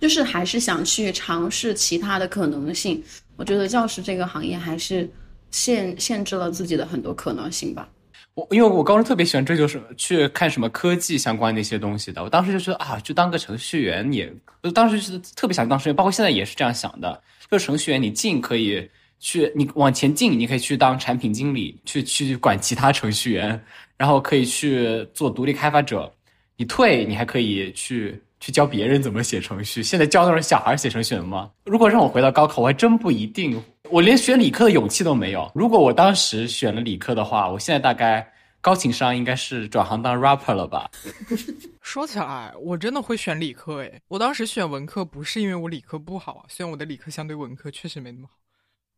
[0.00, 3.02] 就是还是想去尝试其他的可能性。
[3.36, 5.08] 我觉得教师这个行业还是
[5.50, 7.88] 限限制了自己的很多可能性吧。
[8.34, 12.22] 我因为我高中特别喜欢追求什么，去看什么科技相关的一些东西的。
[12.22, 14.32] 我当时就觉得啊，就当个程序员也，
[14.62, 17.22] 我当时是特别想当程序员，包括现在也是这样想的。
[17.50, 18.88] 就程序员，你进可以
[19.20, 23.62] 去，你往前进，你可以去当产品经理，去去管其他程序员，
[23.98, 26.10] 然后可以去做独立开发者。
[26.56, 29.82] 你退，你还可以去去教别人怎么写程序。
[29.82, 31.50] 现在教的是小孩写程序员吗？
[31.66, 33.62] 如果让我回到高考，我还真不一定。
[33.92, 35.52] 我连选理科的勇气都没有。
[35.54, 38.26] 如果我当时选了理科的话，我现在大概
[38.62, 40.90] 高情商应该是转行当 rapper 了吧？
[41.82, 44.00] 说起来，我真的会选理科诶。
[44.08, 48.38] 我当时选文科不是因为我理科不好啊，虽然我的理科相对文科确实没那么好。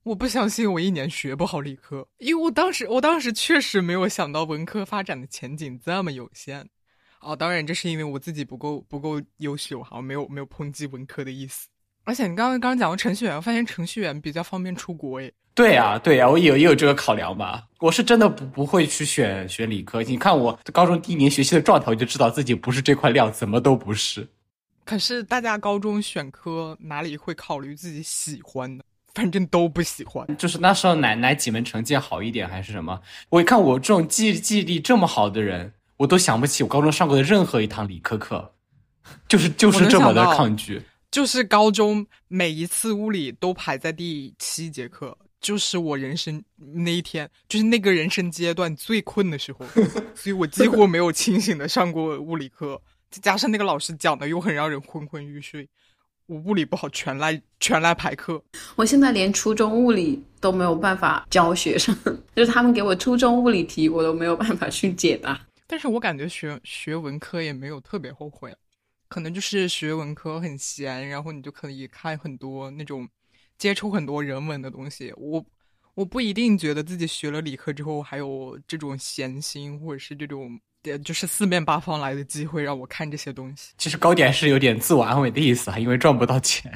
[0.05, 6.69] 我不相信我一年学不好理科，因为我当时我当时确实没有想到文科发展的前景这么有限。
[7.21, 11.67] 哦，当然这是因为我自己不够不够优秀哈，没有没有抨击文科的意思。
[12.05, 15.33] 而且你刚刚刚刚讲过程序员，我发现程序员比较方便出国诶。
[15.55, 17.65] 对呀，对呀，我有也有这个考量吧。
[17.79, 20.03] 我是真的不不会去选选理科。
[20.03, 24.29] 你看我高中第一年学习的状态，我就知道自己不是这块料，怎么都不是。
[24.85, 28.85] 可是大家高中选科哪里会考虑自己喜欢的？
[29.15, 30.27] 反正都不喜欢。
[30.37, 33.01] 就是那时候哪哪几门成绩好一点还是什么？
[33.31, 38.53] 我一看我这种记记忆力这么好的人，我都想不起我高中上过的任何一堂理科课，
[39.29, 40.83] 就是就是这么的抗拒。
[41.15, 49.65] 就是高中每一次物理都排在第七节课，就是我人生那一天，就是那个人生阶段最困的时候，
[50.17, 52.83] 所以我几乎没有清醒的上过物理课。
[53.13, 55.69] 再加上那个老师讲的又很让人昏昏欲睡，
[56.27, 58.43] 我物理不好，全来全来排课。
[58.75, 61.97] 我现在连初中物理都没有办法教学生，
[62.35, 65.41] 就是他们给我初中物理题，我都没有办法去解答。
[65.69, 68.53] 但是我感觉学学文科也没有特别后悔。
[69.15, 73.09] 可能就是学文科很闲，然后你就可以看很多那种
[73.57, 75.15] 接触很多人文的东西。
[75.17, 75.47] 我
[75.95, 80.59] 我不一定觉得自己学了理科之后还有这种闲心，或者是这种
[81.05, 83.73] 就是四面八方来的机会让我看这些东西。
[83.79, 86.73] 其实高点是有点自我安慰的意思啊，因为赚不到钱。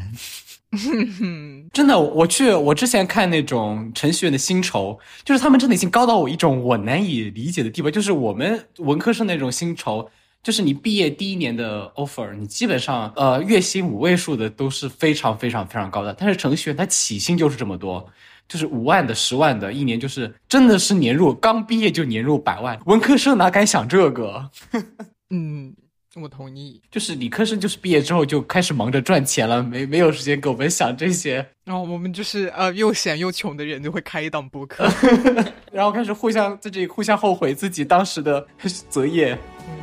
[1.74, 10.09] 真的，我去我之前看那种程序员的薪酬，就是他们真的已经高到我一种我难以理解的地步，就是我们文科生那种薪酬。
[10.49, 16.11] 就是你毕业第一年的 offer，你基本上呃月薪五位数的都是非常非常非常高的。
[16.19, 18.09] 但是程序员他起薪就是这么多，
[18.49, 22.81] 就是五万的、十万的，一年就是真的是年入刚毕业就年入百万。
[22.87, 24.51] 文科生哪敢想这个？
[25.29, 25.75] 嗯，
[26.16, 26.81] 我同意。
[26.91, 31.47] 就是理科生，就是毕业之后就开始忙着赚钱了，没没有时间给我们想这些。
[31.66, 34.91] 然后我们就是呃又闲又穷的人，就会开一档播客，
[35.70, 38.47] 然后开始互相在这里互相后悔自己当时的
[38.89, 39.39] 择业。
[39.69, 39.77] 嗯，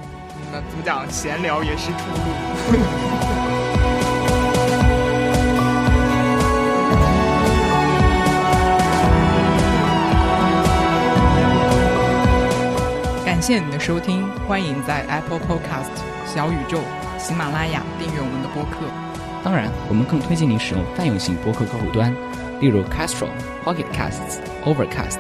[0.56, 1.06] 那怎么讲？
[1.12, 2.16] 闲聊也是出路。
[13.26, 15.92] 感谢你的收听，欢迎在 Apple Podcast、
[16.34, 16.80] 小宇宙、
[17.18, 18.88] 喜马拉雅订阅我们的播客。
[19.44, 22.16] 当然，我们更推荐您使用泛用型播客客户端，
[22.62, 23.28] 例如 Castro、
[23.66, 25.20] Pocket Casts、Overcast。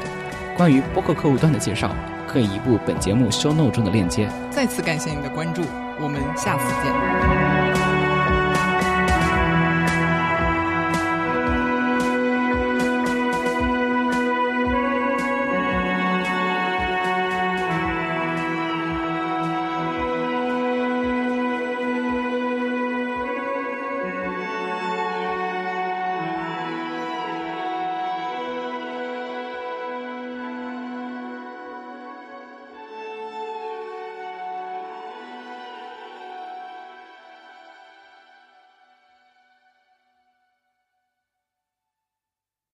[0.55, 1.93] 关于播客客户端的介绍，
[2.35, 4.29] 可以移步本节目 Show Note 中的链接。
[4.51, 5.61] 再次感谢您的关注，
[6.01, 7.54] 我们下次见。